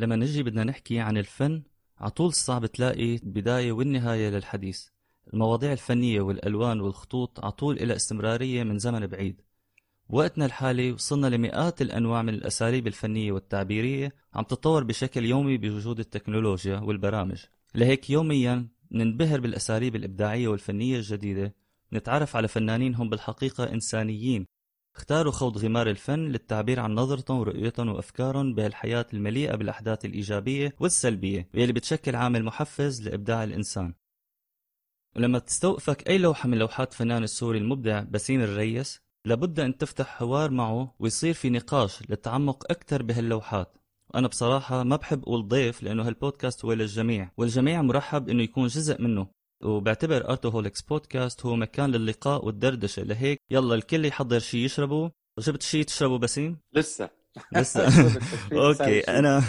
لما 0.00 0.16
نجي 0.16 0.42
بدنا 0.42 0.64
نحكي 0.64 1.00
عن 1.00 1.16
الفن 1.16 1.62
عطول 1.98 2.32
صعب 2.32 2.66
تلاقي 2.66 3.14
البداية 3.14 3.72
والنهاية 3.72 4.30
للحديث. 4.30 4.86
المواضيع 5.34 5.72
الفنية 5.72 6.20
والألوان 6.20 6.80
والخطوط 6.80 7.44
عطول 7.44 7.76
إلى 7.76 7.96
استمرارية 7.96 8.62
من 8.62 8.78
زمن 8.78 9.06
بعيد. 9.06 9.40
وقتنا 10.08 10.46
الحالي 10.46 10.92
وصلنا 10.92 11.26
لمئات 11.26 11.82
الأنواع 11.82 12.22
من 12.22 12.34
الأساليب 12.34 12.86
الفنية 12.86 13.32
والتعبيرية 13.32 14.14
عم 14.34 14.44
تتطور 14.44 14.84
بشكل 14.84 15.24
يومي 15.24 15.56
بوجود 15.56 15.98
التكنولوجيا 15.98 16.78
والبرامج. 16.78 17.44
لهيك 17.74 18.10
يوميا 18.10 18.68
ننبهر 18.92 19.40
بالأساليب 19.40 19.96
الإبداعية 19.96 20.48
والفنية 20.48 20.96
الجديدة. 20.96 21.54
نتعرف 21.92 22.36
على 22.36 22.48
فنانين 22.48 22.94
هم 22.94 23.08
بالحقيقة 23.08 23.72
إنسانيين. 23.72 24.46
اختاروا 24.96 25.32
خوض 25.32 25.58
غمار 25.58 25.90
الفن 25.90 26.20
للتعبير 26.20 26.80
عن 26.80 26.94
نظرتهم 26.94 27.38
ورؤيتهم 27.38 27.88
وأفكارهم 27.88 28.54
بهالحياة 28.54 29.06
المليئة 29.14 29.56
بالأحداث 29.56 30.04
الإيجابية 30.04 30.74
والسلبية 30.80 31.48
واللي 31.54 31.72
بتشكل 31.72 32.16
عامل 32.16 32.44
محفز 32.44 33.08
لإبداع 33.08 33.44
الإنسان. 33.44 33.94
لما 35.16 35.38
تستوقفك 35.38 36.08
أي 36.08 36.18
لوحة 36.18 36.48
من 36.48 36.58
لوحات 36.58 36.92
فنان 36.92 37.22
السوري 37.22 37.58
المبدع 37.58 38.02
بسيم 38.02 38.40
الريس 38.40 39.00
لابد 39.24 39.60
أن 39.60 39.76
تفتح 39.76 40.06
حوار 40.06 40.50
معه 40.50 40.94
ويصير 40.98 41.34
في 41.34 41.50
نقاش 41.50 42.10
للتعمق 42.10 42.70
أكثر 42.70 43.02
بهاللوحات. 43.02 43.76
وأنا 44.14 44.28
بصراحة 44.28 44.82
ما 44.82 44.96
بحب 44.96 45.22
أقول 45.22 45.48
ضيف 45.48 45.82
لأنه 45.82 46.06
هالبودكاست 46.06 46.64
هو 46.64 46.72
للجميع 46.72 47.30
والجميع 47.36 47.82
مرحب 47.82 48.28
إنه 48.28 48.42
يكون 48.42 48.66
جزء 48.66 49.02
منه. 49.02 49.39
وبعتبر 49.62 50.28
Artoholics 50.30 50.82
Podcast 50.82 51.46
هو 51.46 51.56
مكان 51.56 51.90
للقاء 51.90 52.44
والدردشة. 52.44 53.02
لهيك 53.02 53.40
يلا 53.50 53.74
الكل 53.74 54.04
يحضر 54.04 54.38
شيء 54.38 54.60
يشربه. 54.60 55.10
جبت 55.38 55.62
شيء 55.62 55.84
تشربه 55.84 56.18
بسيم؟ 56.18 56.58
لسه. 56.74 57.10
لسه. 57.52 57.84
okay 58.52 59.00
أنا 59.00 59.42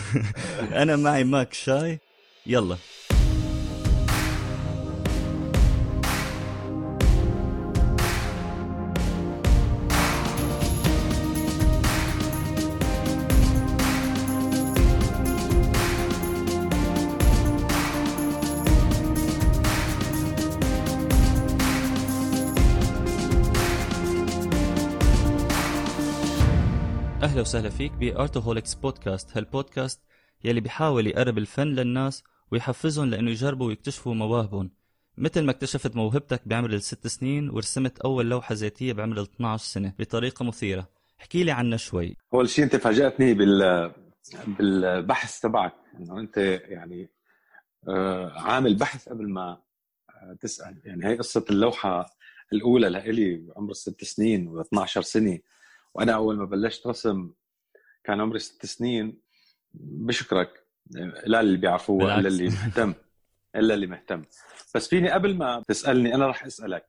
أنا 0.71 0.95
معي 0.95 1.23
ماك 1.23 1.53
شاي. 1.53 1.99
يلا. 2.45 2.77
وسهلا 27.51 27.69
فيك 27.69 27.91
ب 27.91 27.99
Artoholics 27.99 28.73
Podcast 28.75 29.37
هالبودكاست 29.37 30.01
يلي 30.43 30.61
بيحاول 30.61 31.07
يقرب 31.07 31.37
الفن 31.37 31.67
للناس 31.67 32.23
ويحفزهم 32.51 33.09
لأنه 33.09 33.31
يجربوا 33.31 33.67
ويكتشفوا 33.67 34.13
مواهبهم. 34.13 34.71
مثل 35.17 35.41
ما 35.41 35.51
اكتشفت 35.51 35.95
موهبتك 35.95 36.41
بعمر 36.45 36.69
الست 36.69 37.07
سنين 37.07 37.49
ورسمت 37.49 37.99
أول 37.99 38.29
لوحة 38.29 38.55
ذاتيه 38.55 38.93
بعمر 38.93 39.17
ال 39.17 39.21
12 39.21 39.63
سنة 39.63 39.93
بطريقة 39.99 40.45
مثيرة. 40.45 40.87
احكي 41.19 41.43
لي 41.43 41.51
عنها 41.51 41.77
شوي. 41.77 42.17
أول 42.33 42.49
شيء 42.49 42.65
أنت 42.65 42.75
فاجأتني 42.75 43.33
بال 43.33 43.91
بالبحث 44.47 45.39
تبعك 45.39 45.73
إنه 45.99 46.19
أنت 46.19 46.37
يعني 46.67 47.09
آه، 47.87 48.39
عامل 48.39 48.75
بحث 48.75 49.09
قبل 49.09 49.29
ما 49.29 49.57
آه، 50.09 50.37
تسأل. 50.41 50.81
يعني 50.85 51.05
هي 51.05 51.17
قصة 51.17 51.45
اللوحة 51.49 52.05
الأولى 52.53 52.89
لإلي 52.89 53.35
بعمر 53.35 53.73
ست 53.73 54.03
سنين 54.03 54.47
و 54.47 54.61
12 54.61 55.01
سنة. 55.01 55.39
وأنا 55.93 56.11
أول 56.11 56.37
ما 56.37 56.45
بلشت 56.45 56.87
رسم 56.87 57.31
كان 58.03 58.21
عمري 58.21 58.39
ست 58.39 58.65
سنين 58.65 59.21
بشكرك. 59.73 60.65
لا 61.25 61.39
اللي 61.39 61.57
بيعرفوه 61.57 62.19
الا 62.19 62.27
اللي 62.27 62.49
مهتم. 62.49 62.93
إلا 63.55 63.73
اللي 63.73 63.87
مهتم. 63.87 64.23
بس 64.75 64.87
فيني 64.87 65.09
قبل 65.11 65.35
ما 65.37 65.63
تسألني 65.67 66.15
أنا 66.15 66.27
راح 66.27 66.45
أسألك. 66.45 66.85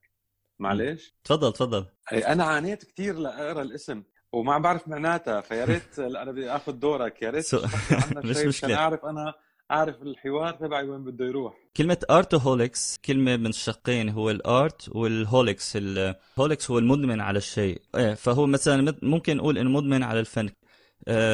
معلش 0.58 1.14
تفضل 1.24 1.52
تفضل. 1.52 1.86
أنا 2.12 2.44
عانيت 2.44 2.84
كثير 2.84 3.14
لأقرأ 3.18 3.62
الاسم 3.62 4.02
وما 4.32 4.58
بعرف 4.58 4.88
معناتها 4.88 5.40
فيا 5.40 5.64
ريت 5.64 5.98
أنا 6.22 6.32
بدي 6.32 6.50
آخذ 6.50 6.72
دورك. 6.72 7.22
يا 7.22 7.30
ريت. 7.30 7.54
مش 8.24 8.36
مشكلة. 8.36 8.74
أعرف 8.76 9.04
أنا 9.04 9.34
أعرف 9.70 10.02
الحوار 10.02 10.52
تبعي 10.52 10.88
وين 10.88 11.04
بده 11.04 11.24
يروح. 11.24 11.54
كلمة 11.76 11.98
Artoholics 12.10 12.98
كلمة 13.04 13.36
من 13.36 13.52
شقين 13.52 14.08
هو 14.08 14.30
ال 14.30 14.45
art 14.45 14.88
وال 14.88 15.09
holics 15.09 15.72
ال 15.76 15.89
holics 15.89 16.70
هو 16.70 16.78
المدمن 16.78 17.20
على 17.20 17.38
الشيء. 17.38 17.82
إيه 17.96 18.14
فهو 18.14 18.46
مثلا 18.46 18.94
ممكن 19.02 19.36
نقول 19.36 19.58
إنه 19.58 19.70
مدمن 19.70 20.02
على 20.02 20.20
الفن. 20.20 20.50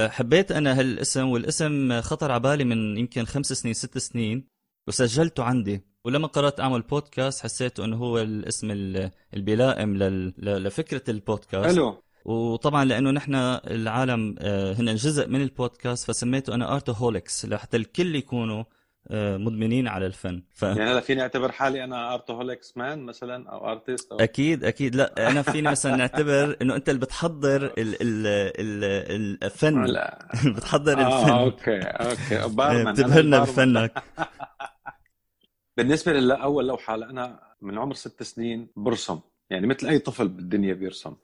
حبيت 0.09 0.53
أنا 0.53 0.79
هالاسم 0.81 1.29
والاسم 1.29 2.01
خطر 2.01 2.33
على 2.33 2.41
بالي 2.41 2.65
من 2.65 2.99
يمكن 2.99 3.25
خمس 3.25 3.53
سنين 3.53 3.75
ست 3.75 3.99
سنين 3.99 4.49
وسجلته 4.89 5.43
عندي. 5.43 5.83
ولما 6.05 6.27
قررت 6.27 6.61
أعمل 6.61 6.83
بودكاست 6.83 7.43
حسيت 7.43 7.81
إنه 7.81 7.97
هو 7.97 8.19
الاسم 8.19 8.71
اللي 8.71 9.11
بيلائم 9.33 9.97
لفكرة 10.39 11.03
البودكاست. 11.09 11.67
حلو. 11.67 12.03
وطبعا 12.25 12.85
لأنه 12.85 13.11
نحن 13.11 13.35
العالم 13.35 14.35
آه، 14.39 14.73
هن 14.73 14.95
جزء 14.95 15.29
من 15.29 15.43
البودكاست 15.43 16.11
فسميته 16.11 16.55
أنا 16.55 16.75
Artoholics 16.75 17.47
لحتى 17.47 17.77
الكل 17.77 18.17
يكونوا 18.17 18.65
مدمنين 19.11 19.89
على 19.89 20.07
الفن. 20.07 20.43
ف... 20.55 20.63
يعني 20.63 20.83
هلا 20.83 21.01
فيني 21.01 21.23
أعتبر 21.23 21.53
حالي 21.53 21.85
أنا 21.85 22.15
Artoholics 22.15 22.77
man 22.77 22.99
مثلا 23.03 23.51
أو 23.51 23.73
artist 23.73 24.13
أو... 24.13 24.19
أكيد 24.21 24.65
أكيد. 24.65 24.95
لا 24.95 25.31
أنا 25.31 25.43
فيني 25.43 25.71
مثلا 25.71 25.97
نعتبر 25.97 26.57
إنه 26.63 26.77
أنت 26.77 26.89
اللي 26.89 27.01
بتحضر 27.01 27.65
ال 27.65 27.73
ال 27.79 28.27
ال 28.27 29.45
الفن. 29.45 29.85
لا. 29.85 30.29
بتحضر 30.57 31.01
آه 31.01 31.23
الفن. 31.23 31.31
okay 31.31 31.81
okay. 31.81 32.55
barman 32.55 32.93
بتبهرنا 32.93 33.41
بفنك. 33.41 34.03
بالنسبة 35.77 36.13
لاول 36.13 36.67
لوحة 36.69 36.95
أنا 36.95 37.41
من 37.61 37.79
عمر 37.79 37.95
ست 37.95 38.23
سنين 38.23 38.69
برسم. 38.77 39.21
يعني 39.51 39.67
مثل 39.67 39.89
أي 39.89 39.99
طفل 39.99 40.29
بالدنيا 40.29 40.75
بيرسم. 40.75 41.17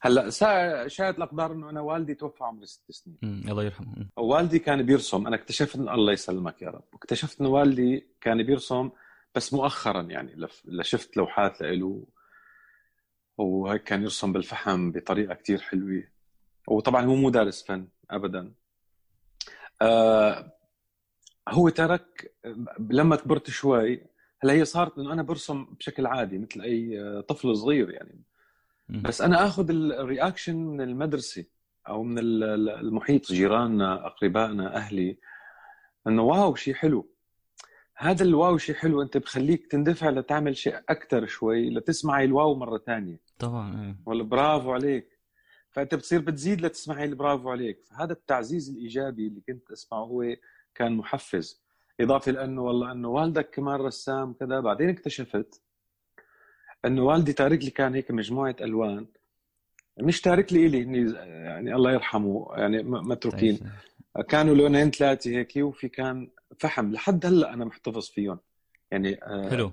هلأ 0.00 0.30
شاهد 0.88 1.14
الاقدار 1.16 1.52
إنه 1.52 1.70
أنا 1.70 1.80
والدي 1.80 2.14
توفى 2.14 2.44
عمري 2.44 2.66
ست 2.66 2.92
سنين. 2.92 3.18
الله 3.22 3.64
يرحمه. 3.64 4.08
والدي 4.16 4.58
كان 4.58 4.82
بيرسم. 4.82 5.26
أنا 5.26 5.36
اكتشفت 5.36 5.76
انه 5.76 5.94
الله 5.94 6.12
يسلمك 6.12 6.62
يا 6.62 6.70
رب. 6.70 6.84
اكتشفت 6.94 7.40
انه 7.40 7.48
والدي 7.48 8.06
كان 8.20 8.42
بيرسم 8.42 8.90
بس 9.34 9.54
مؤخرا 9.54 10.02
يعني 10.02 10.46
لشفت 10.64 11.16
لوحات 11.16 11.62
له. 11.62 12.06
وهيك 13.38 13.82
كان 13.82 14.02
يرسم 14.02 14.32
بالفحم 14.32 14.92
بطريقة 14.92 15.34
كتير 15.34 15.60
حلوة. 15.60 16.04
وطبعا 16.68 17.04
هو 17.04 17.14
مو 17.14 17.30
دارس 17.30 17.64
فن 17.64 17.88
ابدا. 18.10 18.52
آه 19.82 20.52
هو 21.48 21.68
ترك 21.68 22.34
لما 22.90 23.16
كبرت 23.16 23.50
شوي 23.50 24.11
هلا 24.42 24.52
هي 24.52 24.64
صارت 24.64 24.98
إنه 24.98 25.12
أنا 25.12 25.22
برسم 25.22 25.64
بشكل 25.64 26.06
عادي 26.06 26.38
مثل 26.38 26.60
أي 26.60 27.22
طفل 27.22 27.56
صغير 27.56 27.90
يعني. 27.90 28.22
بس 28.88 29.20
أنا 29.20 29.46
آخذ 29.46 29.70
الرياكشن 29.70 30.56
من 30.56 30.80
المدرسة 30.80 31.44
أو 31.88 32.02
من 32.02 32.18
المحيط 32.18 33.32
جيراننا 33.32 34.06
أقربائنا 34.06 34.76
أهلي 34.76 35.18
إنه 36.06 36.22
واو 36.22 36.54
شيء 36.54 36.74
حلو. 36.74 37.08
هذا 37.96 38.24
الواو 38.24 38.58
شيء 38.58 38.74
حلو 38.74 39.02
أنت 39.02 39.16
بخليك 39.16 39.66
تندفع 39.66 40.10
لتعمل 40.10 40.56
شيء 40.56 40.76
أكثر 40.88 41.26
شوي 41.26 41.70
لتسمعي 41.70 42.24
الواو 42.24 42.54
مرة 42.54 42.78
ثانية 42.78 43.20
طبعا 43.38 43.84
إيه. 43.84 43.96
ولا 44.06 44.22
برافو 44.22 44.72
عليك. 44.72 45.18
فأنت 45.70 45.94
بتصير 45.94 46.20
بتزيد 46.20 46.60
لتسمعي 46.60 47.04
البرافو 47.04 47.50
عليك. 47.50 47.84
فهذا 47.84 48.12
التعزيز 48.12 48.70
الإيجابي 48.70 49.26
اللي 49.26 49.40
كنت 49.40 49.70
أسمعه 49.70 50.00
هو 50.00 50.36
كان 50.74 50.92
محفز. 50.92 51.62
إضافة 52.00 52.32
لأنه 52.32 52.62
والله 52.62 52.92
أنه 52.92 53.08
والدك 53.08 53.50
كمان 53.50 53.80
رسام 53.80 54.32
كذا 54.32 54.60
بعدين 54.60 54.88
اكتشفت 54.88 55.62
أنه 56.84 57.02
والدي 57.02 57.32
تارك 57.32 57.64
لي 57.64 57.70
كان 57.70 57.94
هيك 57.94 58.10
مجموعة 58.10 58.56
ألوان. 58.60 59.06
مش 60.00 60.20
تارك 60.20 60.52
لي 60.52 60.66
إلي 60.66 61.12
يعني 61.14 61.74
الله 61.74 61.92
يرحمه 61.92 62.48
يعني 62.56 62.82
متروكين. 62.82 63.60
كانوا 64.28 64.54
لونين 64.54 64.90
ثلاثة 64.90 65.30
هيك 65.30 65.52
وفي 65.56 65.88
كان 65.88 66.30
فحم. 66.58 66.92
لحد 66.92 67.26
هلأ 67.26 67.54
أنا 67.54 67.64
محتفظ 67.64 68.08
فيهم. 68.08 68.38
يعني 68.90 69.24
آه، 69.24 69.50
حلو. 69.50 69.72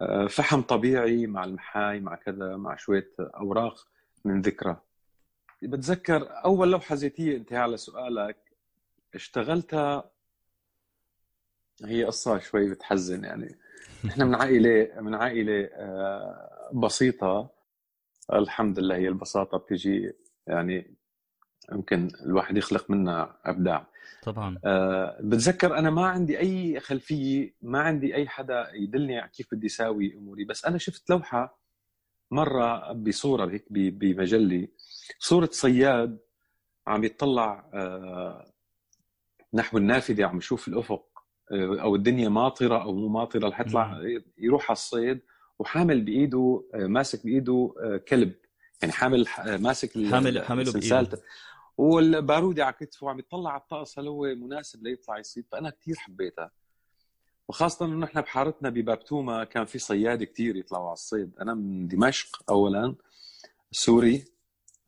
آه، 0.00 0.26
فحم 0.26 0.60
طبيعي 0.60 1.26
مع 1.26 1.44
المحاي 1.44 2.00
مع 2.00 2.14
كذا 2.14 2.56
مع 2.56 2.76
شوية 2.76 3.10
أوراق 3.20 3.88
من 4.24 4.40
ذكرى. 4.40 4.76
بتذكر 5.62 6.28
أول 6.44 6.70
لوحة 6.70 6.94
زيتية 6.94 7.36
انتهى 7.36 7.58
على 7.58 7.76
سؤالك 7.76 8.36
اشتغلتها 9.14 10.10
هي 11.84 12.04
قصة 12.04 12.38
شوي 12.38 12.70
بتحزن 12.70 13.24
يعني. 13.24 13.56
نحن 14.04 14.22
من 14.22 14.34
عائلة 14.34 15.00
من 15.00 15.14
عائلة 15.14 15.68
آه، 15.72 16.70
بسيطة. 16.74 17.50
الحمد 18.32 18.78
لله 18.78 18.96
هي 18.96 19.08
البساطة 19.08 19.58
بتجي 19.58 20.12
يعني 20.46 20.94
يمكن 21.72 22.10
الواحد 22.20 22.56
يخلق 22.56 22.90
منها 22.90 23.38
أبداع. 23.44 23.86
طبعا. 24.22 24.58
أه 24.64 25.18
بتذكر 25.20 25.78
أنا 25.78 25.90
ما 25.90 26.06
عندي 26.06 26.38
أي 26.38 26.80
خلفية 26.80 27.54
ما 27.62 27.80
عندي 27.80 28.14
أي 28.14 28.28
حدا 28.28 28.70
يدلني 28.74 29.18
على 29.18 29.30
كيف 29.30 29.54
بدي 29.54 29.66
اساوي 29.66 30.14
أموري. 30.14 30.44
بس 30.44 30.64
أنا 30.64 30.78
شفت 30.78 31.10
لوحة 31.10 31.58
مرة 32.30 32.92
بصورة 32.92 33.50
هيك 33.50 33.64
بمجله 33.70 34.68
صورة 35.18 35.48
صياد 35.52 36.18
عم 36.86 37.04
يطلع 37.04 37.70
أه 37.74 38.52
نحو 39.54 39.78
النافذة 39.78 40.24
عم 40.24 40.38
يشوف 40.38 40.68
الأفق. 40.68 41.13
أو 41.52 41.94
الدنيا 41.94 42.28
ماطرة 42.28 42.82
أو 42.82 42.92
مو 42.92 43.08
ماطرة 43.08 43.48
رح 43.48 43.60
يطلع 43.60 44.00
يروح 44.38 44.64
على 44.70 44.76
الصيد 44.76 45.20
وحامل 45.58 46.00
بإيده 46.00 46.64
آه، 46.74 46.86
ماسك 46.86 47.24
بإيده 47.24 47.74
آه، 47.82 47.96
كلب. 47.96 48.34
يعني 48.82 48.92
حامل 48.92 49.26
ماسك 49.46 50.06
حامل 50.10 50.42
حامله 50.42 50.72
بإيده. 50.72 51.20
والبارودي 51.78 52.62
على 52.62 52.72
كتفه 52.80 53.06
وعم 53.06 53.18
يطلع 53.18 53.50
على 53.50 53.60
الطقس 53.60 53.98
هل 53.98 54.08
هو 54.08 54.34
مناسب 54.34 54.82
ليطلع 54.82 55.18
يصيد؟ 55.18 55.44
فأنا 55.52 55.70
كثير 55.70 55.96
حبيتها. 55.96 56.50
وخاصة 57.48 57.86
إنه 57.86 57.96
نحن 57.96 58.20
بحارتنا 58.20 58.68
ببابتوما 58.70 59.44
كان 59.44 59.64
في 59.64 59.78
صياد 59.78 60.22
كثير 60.22 60.56
يطلعوا 60.56 60.84
على 60.84 60.92
الصيد، 60.92 61.32
أنا 61.40 61.54
من 61.54 61.88
دمشق 61.88 62.50
اولا 62.50 62.94
سوري 63.72 64.24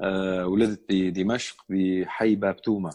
أه 0.00 0.46
ولدت 0.46 0.84
بدمشق 0.88 1.56
بحي 1.68 2.34
بابتوما 2.34 2.90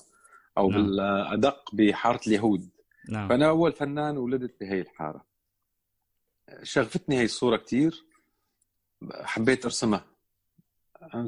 أو 0.58 0.72
نعم. 0.72 0.84
بالأدق 0.84 1.76
بحارة 1.76 2.22
اليهود. 2.28 2.70
نعم. 3.10 3.30
فانا 3.30 3.50
أول 3.50 3.72
فنان 3.72 4.18
ولدت 4.18 4.60
بهي 4.60 4.82
الحارة. 4.82 5.26
شغفتني 6.64 7.18
هي 7.18 7.24
الصورة 7.24 7.58
كثير 7.58 8.06
حبيت 9.12 9.66
أرسمها. 9.66 10.06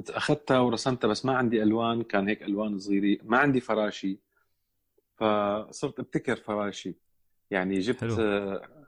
أخذتها 0.09 0.59
ورسمتها 0.59 1.07
بس 1.07 1.25
ما 1.25 1.37
عندي 1.37 1.63
ألوان 1.63 2.03
كان 2.03 2.27
هيك 2.27 2.43
ألوان 2.43 2.79
صغيرة. 2.79 3.19
ما 3.23 3.37
عندي 3.37 3.59
فراشي. 3.59 4.19
فصرت 5.15 5.99
أبتكر 5.99 6.35
فراشي. 6.35 6.95
يعني 7.51 7.79
جبت 7.79 8.01
حلو. 8.01 8.15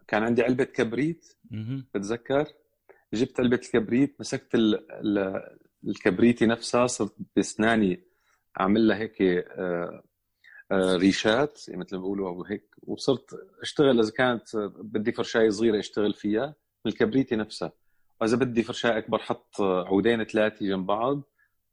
كان 0.08 0.24
عندي 0.24 0.44
علبة 0.44 0.64
كبريت. 0.64 1.38
بتذكر؟ 1.94 2.46
جبت 3.14 3.40
علبة 3.40 3.60
الكبريت 3.64 4.16
مسكت 4.20 4.56
ال... 4.56 4.92
ال... 4.92 5.42
الكبريتي 5.88 6.46
نفسها 6.46 6.88
صرت 6.88 7.16
بأسناني 7.36 8.04
أعمل 8.60 8.88
لها 8.88 8.98
هيك 8.98 9.22
آه، 9.22 10.04
ريشات 10.74 11.62
مثل 11.70 11.96
ما 11.96 12.02
بيقولوا 12.02 12.30
أو 12.30 12.44
هيك. 12.44 12.76
وصرت 12.84 13.30
أشتغل 13.62 14.00
إذا 14.00 14.12
كانت 14.12 14.44
بدي 14.80 15.12
فرشايه 15.12 15.50
صغيرة 15.50 15.80
أشتغل 15.80 16.14
فيها 16.14 16.46
من 16.86 16.92
الكبريتي 16.92 17.36
نفسها. 17.36 17.72
وإذا 18.22 18.38
بدي 18.38 18.64
فرشايه 18.64 18.98
أكبر 18.98 19.18
حط 19.18 19.62
عودين 19.62 20.24
ثلاثة 20.24 20.66
جنب 20.66 20.86
بعض 20.86 21.22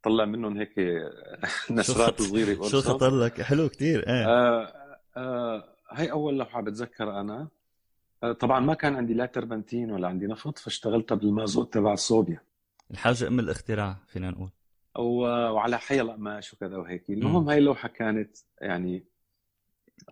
طلع 0.02 0.24
منهم 0.24 0.56
هيك 0.56 0.74
نسرات 1.70 2.22
صغيرة 2.22 2.68
شو 2.68 2.80
خطر 2.80 3.20
لك؟ 3.20 3.40
حلو 3.42 3.68
كثير 3.68 4.08
إيه. 4.08 4.26
آه 4.26 4.72
آه 5.16 5.64
هي 5.92 6.10
أول 6.10 6.38
لوحة 6.38 6.60
بتذكر 6.60 7.20
أنا. 7.20 7.48
آه 8.22 8.32
طبعا 8.32 8.60
ما 8.60 8.74
كان 8.74 8.94
عندي 8.96 9.14
لا 9.14 9.26
تربنتين 9.26 9.90
ولا 9.90 10.08
عندي 10.08 10.26
نفط 10.26 10.58
فاشتغلتها 10.58 11.14
بالمازوت 11.14 11.74
تبع 11.74 11.94
صوبيا 11.94 12.40
الحاجة 12.90 13.28
أم 13.28 13.40
الاختراع 13.40 13.96
فينا 14.06 14.30
نقول. 14.30 14.50
وعلى 14.98 15.78
حي 15.78 16.00
القماش 16.00 16.52
وكذا 16.54 16.76
وهيك. 16.76 17.10
المهم 17.10 17.48
هاي 17.48 17.58
اللوحة 17.58 17.88
كانت 17.88 18.36
يعني 18.60 19.04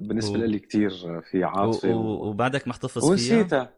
بالنسبة 0.01 0.39
و... 0.39 0.43
لي 0.45 0.59
كثير 0.59 1.21
في 1.21 1.45
عاطفة 1.45 1.95
و... 1.95 2.29
وبعدك 2.29 2.69
محتفظ 2.69 3.01
فيها؟ 3.01 3.11
ونسيتها. 3.11 3.75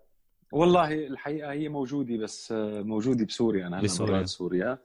والله 0.53 1.07
الحقيقة 1.07 1.53
هي 1.53 1.69
موجودة 1.69 2.17
بس 2.17 2.53
موجودة 2.63 3.25
بسوريا 3.25 3.67
أنا 3.67 3.81
بسوريا. 3.83 4.25
سوريا. 4.25 4.79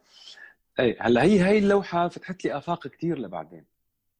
اي 0.79 0.97
هلأ 0.99 1.23
هي 1.23 1.43
هي 1.43 1.57
اللوحة 1.57 2.07
فتحت 2.07 2.45
لي 2.45 2.57
آفاق 2.57 2.87
كثير 2.87 3.19
لبعدين. 3.19 3.65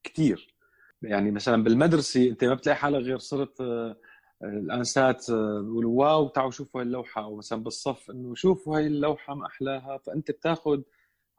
كثير 0.04 0.54
يعني 1.02 1.32
مثلا 1.32 1.64
بالمدرسة 1.64 2.30
أنت 2.30 2.44
ما 2.44 2.54
بتلاقي 2.54 2.76
حالك 2.76 3.00
غير 3.00 3.18
صرت 3.18 3.62
آه، 3.62 3.98
الانسات 4.44 5.30
آه، 5.30 5.62
بيقولوا 5.62 6.00
واو 6.00 6.28
تعالوا 6.28 6.52
شوفوا 6.52 6.82
هاي 6.82 6.88
اللوحة 6.88 7.24
أو 7.24 7.36
مثلا 7.36 7.64
بالصف 7.64 8.12
إنه 8.12 8.36
شوفوا 8.36 8.78
هاي 8.78 8.88
اللوحة 8.88 9.36
ما 9.36 9.46
أحلاها 9.46 9.98
فأنت 9.98 10.32
بتاخذ 10.32 10.82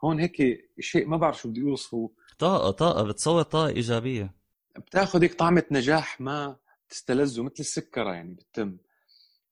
هون 0.05 0.21
هيك 0.21 0.69
شيء 0.81 1.07
ما 1.07 1.17
بعرف 1.17 1.41
شو 1.41 1.49
بدي 1.49 1.63
اوصفه 1.63 2.11
طاقة 2.39 2.71
طاقة 2.71 3.03
بتصور 3.03 3.43
طاقة 3.43 3.69
إيجابية. 3.69 4.35
بتاخذ 4.77 5.23
هيك 5.23 5.35
طعمة 5.35 5.65
نجاح 5.71 6.21
ما 6.21 6.57
تستلذه 6.89 7.43
مثل 7.43 7.55
السكرة 7.61 8.13
يعني 8.13 8.35
بالتم 8.35 8.77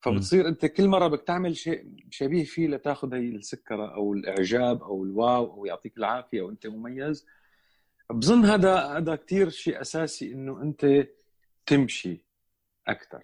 فبتصير 0.01 0.49
أنت 0.49 0.67
كل 0.67 0.89
مرة 0.89 1.09
بدك 1.09 1.23
تعمل 1.23 1.57
شيء 1.57 1.87
شبيه 2.11 2.45
فيه 2.45 2.69
لتاخذ 2.69 3.15
هي 3.15 3.29
السكرة 3.29 3.95
أو 3.95 4.13
الإعجاب 4.13 4.83
أو 4.83 5.05
الواو 5.05 5.53
أو 5.53 5.67
يعطيك 5.67 5.99
العافية 5.99 6.41
أو 6.41 6.51
انت 6.51 6.67
مميز. 6.67 7.27
بظن 8.11 8.45
هذا 8.45 8.77
هذا 8.77 9.17
كثير 9.17 9.51
شيء 9.51 9.81
أساسي 9.81 10.33
إنه 10.33 10.63
أنت 10.63 11.09
تمشي 11.67 12.25
أكثر 12.89 13.23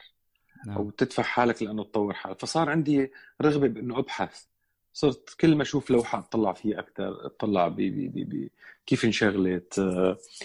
نعم. 0.67 0.77
أو 0.77 0.91
تدفع 0.91 1.23
حالك 1.23 1.63
لأنه 1.63 1.85
تطور 1.85 2.15
حالك. 2.15 2.41
فصار 2.41 2.71
عندي 2.71 3.11
رغبة 3.43 3.69
بإنه 3.69 3.99
أبحث. 3.99 4.45
صرت 4.93 5.35
كل 5.41 5.56
ما 5.56 5.62
أشوف 5.62 5.91
لوحة 5.91 6.19
أطلع 6.19 6.53
فيها 6.53 6.79
أكثر 6.79 7.27
أطلع 7.27 7.69
بي 7.69 7.91
بي 7.91 8.09
بي 8.09 8.25
بي 8.25 8.50
كيف 8.87 9.05
انشغلت 9.05 9.75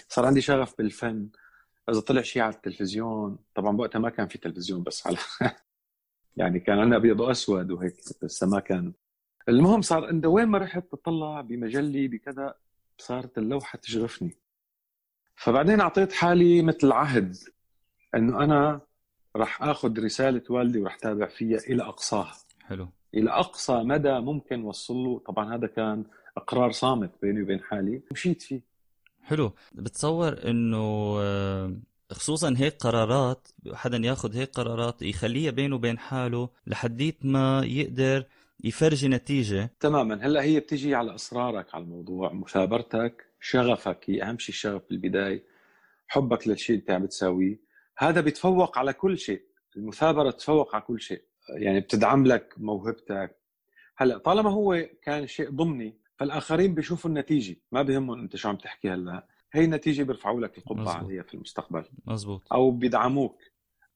صار 0.08 0.26
عندي 0.26 0.40
شغف 0.40 0.78
بالفن. 0.78 1.28
إذا 1.90 2.00
طلع 2.00 2.22
شيء 2.22 2.42
على 2.42 2.54
التلفزيون 2.54 3.38
طبعا 3.54 3.76
بوقتها 3.76 3.98
ما 3.98 4.10
كان 4.10 4.28
في 4.28 4.38
تلفزيون 4.38 4.82
بس 4.82 5.06
على 5.06 5.16
يعني 6.36 6.60
كان 6.60 6.78
عندنا 6.78 6.96
أبيض 6.96 7.20
وأسود 7.20 7.70
وهيك 7.70 7.94
بس 8.22 8.42
ما 8.42 8.60
كان. 8.60 8.92
المهم 9.48 9.82
صار 9.82 10.10
انت 10.10 10.26
وين 10.26 10.48
ما 10.48 10.58
رحت 10.58 10.84
بطلع 10.92 11.40
بمجلي 11.40 12.08
بكذا 12.08 12.54
صارت 12.98 13.38
اللوحة 13.38 13.78
تشغفني. 13.78 14.36
فبعدين 15.36 15.80
أعطيت 15.80 16.12
حالي 16.12 16.62
مثل 16.62 16.92
عهد 16.92 17.36
إنه 18.14 18.44
أنا 18.44 18.80
راح 19.36 19.62
آخذ 19.62 20.04
رسالة 20.04 20.42
والدي 20.50 20.78
وراح 20.80 20.96
تابع 20.96 21.26
فيها 21.26 21.58
إلى 21.58 21.82
أقصاها. 21.82 22.36
حلو. 22.62 22.88
إلى 23.14 23.30
أقصى 23.30 23.72
مدى 23.82 24.20
ممكن 24.20 24.64
وصل 24.64 24.94
له. 24.94 25.22
طبعا 25.26 25.54
هذا 25.54 25.66
كان 25.66 26.04
إقرار 26.36 26.72
صامت 26.72 27.10
بيني 27.22 27.42
وبين 27.42 27.60
حالي. 27.60 28.02
مشيت 28.12 28.42
فيه. 28.42 28.60
حلو. 29.22 29.52
بتصور 29.74 30.38
إنه 30.44 31.16
آه، 31.20 31.76
خصوصا 32.12 32.54
هيك 32.56 32.76
قرارات 32.76 33.48
حدا 33.72 33.96
ياخذ 33.96 34.36
هيك 34.36 34.50
قرارات 34.50 35.02
يخليها 35.02 35.50
بينه 35.50 35.74
وبين 35.74 35.98
حاله 35.98 36.48
لحديت 36.66 37.16
ما 37.24 37.62
يقدر 37.64 38.24
يفرجي 38.64 39.08
نتيجة. 39.08 39.70
تماما. 39.80 40.26
هلأ 40.26 40.42
هي 40.42 40.60
بتيجي 40.60 40.94
على 40.94 41.14
إصرارك 41.14 41.74
على 41.74 41.84
الموضوع 41.84 42.32
مثابرتك 42.32 43.24
شغفك 43.40 44.04
هي 44.06 44.22
أهم 44.22 44.38
شيء 44.38 44.54
الشغف 44.54 44.82
بالبداية 44.90 45.42
حبك 46.08 46.48
للشيء 46.48 46.76
اللي 46.76 46.80
أنت 46.80 46.90
عم 46.90 47.02
بتساويه. 47.02 47.58
هذا 47.98 48.20
بيتفوق 48.20 48.78
على 48.78 48.92
كل 48.92 49.18
شيء. 49.18 49.42
المثابرة 49.76 50.30
تتفوق 50.30 50.74
على 50.74 50.84
كل 50.84 51.00
شيء. 51.00 51.22
يعني 51.50 51.80
بتدعم 51.80 52.26
لك 52.26 52.54
موهبتك. 52.56 53.38
هلأ 53.96 54.18
طالما 54.18 54.50
هو 54.50 54.88
كان 55.02 55.26
شيء 55.26 55.50
ضمني 55.50 55.98
فالآخرين 56.16 56.74
بيشوفوا 56.74 57.10
النتيجة 57.10 57.56
ما 57.72 57.82
بهمهم 57.82 58.20
أنت 58.20 58.36
شو 58.36 58.48
عم 58.48 58.56
تحكي 58.56 58.90
هلأ. 58.90 59.26
هي 59.52 59.64
النتيجة 59.64 60.02
بيرفعوا 60.02 60.40
لك 60.40 60.58
القبعة 60.58 60.92
عليها 60.92 61.22
في 61.22 61.34
المستقبل. 61.34 61.84
مزبوط 62.06 62.52
أو 62.52 62.70
بيدعموك. 62.70 63.42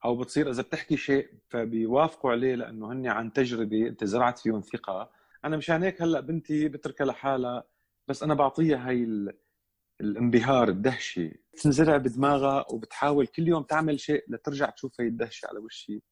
أو 0.04 0.16
بتصير 0.16 0.50
إذا 0.50 0.62
بتحكي 0.62 0.96
شيء 0.96 1.28
فبيوافقوا 1.48 2.30
عليه 2.30 2.54
لأنه 2.54 2.92
هن 2.92 3.06
عن 3.06 3.32
تجربة 3.32 3.86
أنت 3.86 4.04
زرعت 4.04 4.38
فيهم 4.38 4.60
ثقة. 4.60 5.10
أنا 5.44 5.56
مشان 5.56 5.82
هيك 5.82 6.02
هلأ 6.02 6.20
بنتي 6.20 6.68
بتركها 6.68 7.04
لحالها 7.04 7.64
بس 8.08 8.22
أنا 8.22 8.34
بعطيها 8.34 8.88
هاي 8.88 9.28
الانبهار 10.00 10.68
الدهشة. 10.68 11.32
تنزرع 11.62 11.96
بدماغها 11.96 12.64
وبتحاول 12.72 13.26
كل 13.26 13.48
يوم 13.48 13.62
تعمل 13.62 14.00
شيء 14.00 14.24
لترجع 14.28 14.70
تشوف 14.70 15.00
هي 15.00 15.06
الدهشة 15.06 15.46
على 15.46 15.58
وشي. 15.58 16.02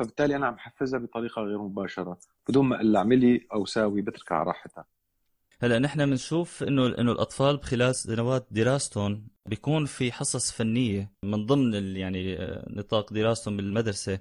فبالتالي 0.00 0.36
أنا 0.36 0.46
عم 0.46 0.58
حفزها 0.58 1.00
بطريقة 1.00 1.42
غير 1.42 1.58
مباشرة 1.58 2.18
بدون 2.48 2.66
ما 2.66 2.76
أقول 2.76 2.96
اعملي 2.96 3.46
أو 3.52 3.64
ساوي 3.64 4.02
بتركها 4.02 4.36
على 4.36 4.46
راحتها. 4.46 4.84
هلا 5.62 5.78
نحن 5.78 6.10
بنشوف 6.10 6.62
إنه 6.62 6.86
إنه 6.86 7.12
الأطفال 7.12 7.62
خلال 7.62 7.94
سنوات 7.94 8.46
دراستهم 8.50 9.28
بيكون 9.46 9.86
في 9.86 10.12
حصص 10.12 10.52
فنية 10.52 11.12
من 11.22 11.46
ضمن 11.46 11.96
يعني 11.96 12.38
آه، 12.38 12.66
نطاق 12.70 13.12
دراستهم 13.12 13.56
بالمدرسة 13.56 14.18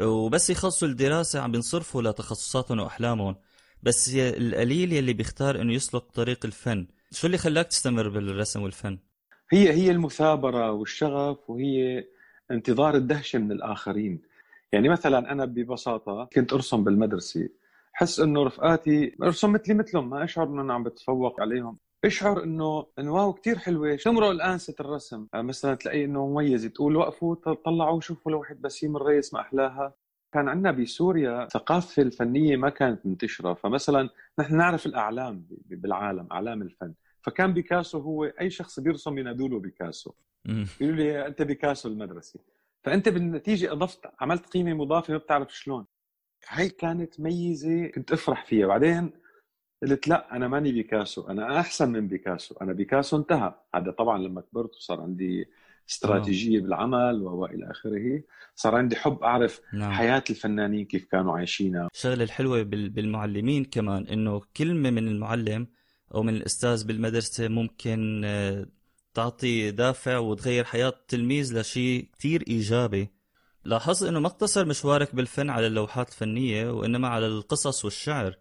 وبس 0.00 0.50
يخلصوا 0.50 0.88
الدراسة 0.88 1.40
عم 1.40 1.52
بينصرفوا 1.52 2.02
لتخصصاتهم 2.02 2.80
وأحلامهم. 2.80 3.36
بس 3.82 4.14
القليل 4.16 4.92
يلي 4.92 5.12
بيختار 5.12 5.60
إنه 5.60 5.72
يسلك 5.72 6.02
طريق 6.02 6.46
الفن. 6.46 6.86
شو 7.10 7.26
اللي 7.26 7.38
خلاك 7.38 7.66
تستمر 7.66 8.08
بالرسم 8.08 8.62
والفن؟ 8.62 8.98
هي 9.52 9.72
هي 9.72 9.90
المثابرة 9.90 10.72
والشغف 10.72 11.50
وهي 11.50 12.04
انتظار 12.50 12.94
الدهشة 12.94 13.38
من 13.38 13.52
الآخرين. 13.52 14.31
يعني 14.72 14.88
مثلا 14.88 15.32
أنا 15.32 15.44
ببساطة 15.44 16.28
كنت 16.32 16.52
أرسم 16.52 16.84
بالمدرسة 16.84 17.48
حس 17.92 18.20
إنه 18.20 18.44
رفقاتي 18.44 19.16
أرسم 19.22 19.52
مثلي 19.52 19.74
مثلهم 19.74 20.10
ما 20.10 20.24
أشعر 20.24 20.46
انه 20.46 20.62
أنا 20.62 20.74
عم 20.74 20.82
بتفوق 20.82 21.40
عليهم. 21.40 21.78
أشعر 22.04 22.42
إنه 22.42 22.86
إنه 22.98 23.14
واو 23.14 23.32
كثير 23.32 23.58
حلوة. 23.58 23.96
تمرق 23.96 24.28
الانسه 24.28 24.74
الرسم؟ 24.80 25.26
يعني 25.32 25.46
مثلا 25.46 25.74
تلاقي 25.74 26.04
إنه 26.04 26.26
مميزة 26.26 26.68
تقول 26.68 26.96
وقفوا 26.96 27.34
طلعوا 27.54 28.00
شوفوا 28.00 28.32
لوحة 28.32 28.54
بسيم 28.54 28.96
الرئيس 28.96 29.34
ما 29.34 29.40
أحلاها. 29.40 29.94
كان 30.32 30.48
عندنا 30.48 30.70
بسوريا 30.70 31.44
الثقافه 31.44 32.02
الفنية 32.02 32.56
ما 32.56 32.68
كانت 32.68 33.06
منتشرة. 33.06 33.54
فمثلا 33.54 34.08
نحن 34.38 34.56
نعرف 34.56 34.86
الأعلام 34.86 35.46
بالعالم 35.66 36.28
أعلام 36.32 36.62
الفن. 36.62 36.94
فكان 37.20 37.52
بيكاسو 37.52 37.98
هو 37.98 38.24
أي 38.24 38.50
شخص 38.50 38.80
بيرسم 38.80 39.18
ينادوا 39.18 39.48
له 39.48 39.58
بيكاسو. 39.60 40.12
يقولوا 40.80 40.96
لي 40.96 41.26
أنت 41.26 41.42
بيكاسو 41.42 41.88
المدرسة. 41.88 42.40
فأنت 42.84 43.08
بالنتيجة 43.08 43.72
أضفت 43.72 44.00
عملت 44.20 44.46
قيمة 44.46 44.74
مضافة 44.74 45.12
ما 45.12 45.18
بتعرف 45.18 45.56
شلون. 45.56 45.86
هاي 46.48 46.68
كانت 46.68 47.20
ميزة 47.20 47.86
كنت 47.86 48.12
أفرح 48.12 48.46
فيها. 48.46 48.66
بعدين 48.66 49.10
قلت 49.82 50.08
لا 50.08 50.36
أنا 50.36 50.48
ماني 50.48 50.72
بيكاسو 50.72 51.28
أنا 51.28 51.60
أحسن 51.60 51.92
من 51.92 52.08
بيكاسو 52.08 52.54
أنا 52.62 52.72
بيكاسو 52.72 53.16
انتهى. 53.16 53.54
هذا 53.74 53.90
طبعا 53.90 54.18
لما 54.18 54.40
كبرت 54.40 54.74
وصار 54.76 55.00
عندي 55.00 55.46
استراتيجية 55.90 56.60
بالعمل 56.60 57.22
وإلى 57.22 57.70
آخره. 57.70 58.22
صار 58.54 58.74
عندي 58.74 58.96
حب 58.96 59.22
أعرف 59.22 59.60
نعم. 59.74 59.92
حياة 59.92 60.24
الفنانين 60.30 60.84
كيف 60.84 61.04
كانوا 61.04 61.36
عايشينها. 61.38 61.88
الشغلة 61.94 62.24
الحلوة 62.24 62.62
بالمعلمين 62.62 63.64
كمان 63.64 64.06
إنه 64.06 64.40
كلمة 64.56 64.90
من 64.90 65.08
المعلم 65.08 65.66
أو 66.14 66.22
من 66.22 66.34
الأستاذ 66.36 66.86
بالمدرسة 66.86 67.48
ممكن 67.48 68.22
آه، 68.24 68.66
تعطي 69.14 69.70
دافع 69.70 70.18
وتغير 70.18 70.64
حياة 70.64 70.88
التلميذ 70.88 71.60
لشيء 71.60 72.08
كتير 72.12 72.44
إيجابي. 72.48 73.08
لاحظت 73.64 74.02
إنه 74.02 74.20
ما 74.20 74.26
اقتصر 74.26 74.64
مشوارك 74.64 75.14
بالفن 75.14 75.50
على 75.50 75.66
اللوحات 75.66 76.08
الفنية 76.08 76.70
وإنما 76.70 77.08
على 77.08 77.26
القصص 77.26 77.84
والشعر. 77.84 78.36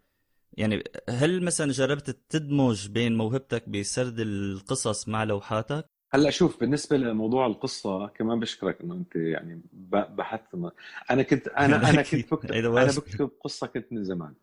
يعني 0.53 0.83
هل 1.09 1.43
مثلا 1.43 1.71
جربت 1.71 2.09
تدمج 2.29 2.87
بين 2.87 3.17
موهبتك 3.17 3.69
بسرد 3.69 4.19
القصص 4.19 5.07
مع 5.07 5.23
لوحاتك؟ 5.23 5.85
هلأ 6.13 6.29
شوف 6.29 6.59
بالنسبة 6.59 6.97
لموضوع 6.97 7.45
القصة 7.45 8.07
كمان 8.07 8.39
بشكرك 8.39 8.81
إنه 8.81 8.93
أنت 8.93 9.15
يعني 9.15 9.61
بحثت 10.09 10.73
أنا 11.11 11.23
كنت 11.23 11.47
أنا 11.47 11.89
أنا 11.89 12.01
كنت 12.01 12.33
بكتب 12.33 12.51
أنا 12.51 12.91
بكتب 12.91 13.31
قصة 13.43 13.67
كنت 13.67 13.93
من 13.93 14.03
زمان. 14.03 14.33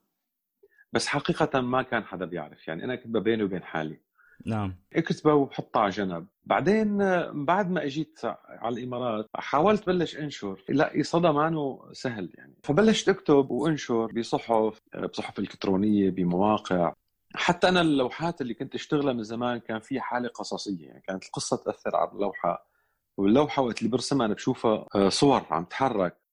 بس 0.93 1.07
حقيقة 1.07 1.61
ما 1.61 1.83
كان 1.83 2.05
حدا 2.05 2.25
بيعرف. 2.25 2.69
يعني 2.69 2.85
أنا 2.85 2.97
كنت 2.97 3.17
بيني 3.17 3.43
وبين 3.43 3.63
حالي. 3.63 4.08
نعم. 4.47 4.75
اكتبه 4.97 5.35
وبحطها 5.35 5.81
على 5.81 5.91
جنب. 5.91 6.27
بعدين 6.45 6.99
بعد 7.45 7.71
ما 7.71 7.85
اجيت 7.85 8.21
على 8.49 8.79
الإمارات 8.79 9.27
حاولت 9.35 9.87
بلش 9.87 10.17
انشر. 10.17 10.65
لا 10.69 10.93
صدى 11.03 11.29
مانو 11.29 11.89
سهل 11.93 12.31
يعني. 12.35 12.55
فبلشت 12.65 13.09
اكتب 13.09 13.51
وانشر 13.51 14.07
بصحف 14.07 14.79
بصحف 15.13 15.39
إلكترونية 15.39 16.11
بمواقع. 16.11 16.93
حتى 17.35 17.69
أنا 17.69 17.81
اللوحات 17.81 18.41
اللي 18.41 18.55
كنت 18.55 18.75
أشتغلها 18.75 19.13
من 19.13 19.23
زمان 19.23 19.59
كان 19.59 19.81
في 19.81 20.01
حالة 20.01 20.29
قصصية 20.29 20.87
يعني. 20.87 21.01
كانت 21.01 21.25
القصة 21.25 21.57
تأثر 21.57 21.97
على 21.97 22.11
اللوحة. 22.13 22.69
واللوحة 23.17 23.63
وقت 23.63 23.79
اللي 23.79 23.91
برسمها 23.91 24.27
أنا 24.27 24.35
بشوفها 24.35 24.87
آه، 24.95 25.09
صور 25.09 25.47
عم 25.51 25.65
تحرك. 25.65 26.13
آه، 26.13 26.28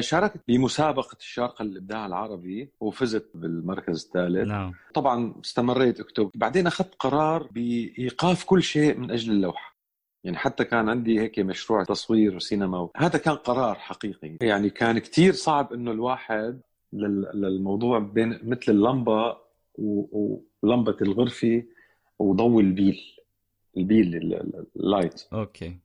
شاركت 0.00 0.40
بمسابقة 0.48 1.16
الشارقة 1.20 1.62
للإبداع 1.64 2.06
العربي 2.06 2.72
وفزت 2.80 3.30
بالمركز 3.34 4.04
الثالث. 4.04 4.48
نعم. 4.48 4.74
طبعا 4.94 5.34
استمريت 5.44 6.00
أكتب. 6.00 6.30
بعدين 6.34 6.66
أخذت 6.66 6.94
قرار 6.94 7.48
بإيقاف 7.52 8.44
كل 8.44 8.62
شيء 8.62 8.98
من 8.98 9.10
أجل 9.10 9.32
اللوحة. 9.32 9.76
يعني 10.24 10.36
حتى 10.36 10.64
كان 10.64 10.88
عندي 10.88 11.20
هيك 11.20 11.38
مشروع 11.38 11.84
تصوير 11.84 12.36
وسينما. 12.36 12.88
هذا 12.96 13.18
كان 13.18 13.34
قرار 13.34 13.74
حقيقي. 13.74 14.36
يعني 14.42 14.70
كان 14.70 14.98
كتير 14.98 15.32
صعب 15.32 15.72
إنه 15.72 15.90
الواحد 15.90 16.60
للموضوع 17.34 17.98
بين 17.98 18.40
مثل 18.42 18.72
اللمبة 18.72 19.36
ولمبه 19.78 20.96
الغرفة 21.02 21.62
وضوء 22.18 22.60
البيل. 22.60 23.00
البيل 23.76 24.14
ال 24.76 24.83
light. 24.83 25.26
okay. 25.32 25.78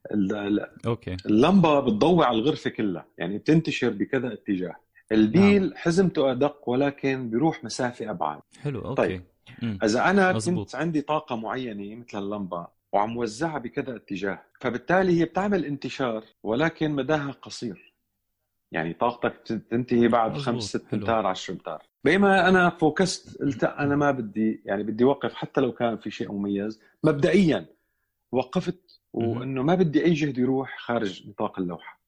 okay. 0.85 1.17
اللمبة 1.25 1.79
بتضوي 1.79 2.25
على 2.25 2.37
الغرفة 2.37 2.69
كلها 2.69 3.05
يعني 3.17 3.37
بتنتشر 3.37 3.89
بكذا 3.89 4.33
اتجاه. 4.33 4.75
البيل 5.11 5.61
نعم. 5.63 5.73
حزمته 5.75 6.31
أدق 6.31 6.69
ولكن 6.69 7.29
بيروح 7.29 7.63
مسافة 7.63 8.09
أبعد. 8.11 8.41
حلو 8.61 8.79
okay. 8.79 8.95
طيب. 8.95 9.21
مم. 9.61 9.79
إذا 9.83 10.09
أنا 10.09 10.33
مزبوط. 10.33 10.65
كنت 10.65 10.75
عندي 10.75 11.01
طاقة 11.01 11.35
معينة 11.35 11.95
مثل 11.95 12.17
اللمبة 12.23 12.67
وعم 12.93 13.17
وزعها 13.17 13.57
بكذا 13.57 13.95
اتجاه 13.95 14.41
فبالتالي 14.61 15.19
هي 15.19 15.25
بتعمل 15.25 15.65
انتشار 15.65 16.23
ولكن 16.43 16.91
مداها 16.91 17.31
قصير. 17.31 17.93
يعني 18.71 18.93
طاقتك 18.93 19.33
تنتهي 19.69 20.07
بعد 20.07 20.37
خمس 20.37 20.63
ست 20.63 20.93
أمتار 20.93 21.25
10 21.27 21.53
أمتار. 21.53 21.83
بينما 22.03 22.49
أنا 22.49 22.69
focus 22.69 23.29
ت 23.29 23.41
قلت 23.41 23.63
أنا 23.63 23.95
ما 23.95 24.11
بدي 24.11 24.61
يعني 24.65 24.83
بدي 24.83 25.03
اوقف 25.03 25.33
حتى 25.33 25.61
لو 25.61 25.71
كان 25.71 25.97
في 25.97 26.11
شيء 26.11 26.31
مميز. 26.31 26.81
مبدئيا 27.03 27.65
وقفت 28.35 29.01
وإنه 29.13 29.63
ما 29.63 29.75
بدي 29.75 30.05
أي 30.05 30.13
جهد 30.13 30.37
يروح 30.37 30.77
خارج 30.79 31.29
نطاق 31.29 31.59
اللوحة. 31.59 32.04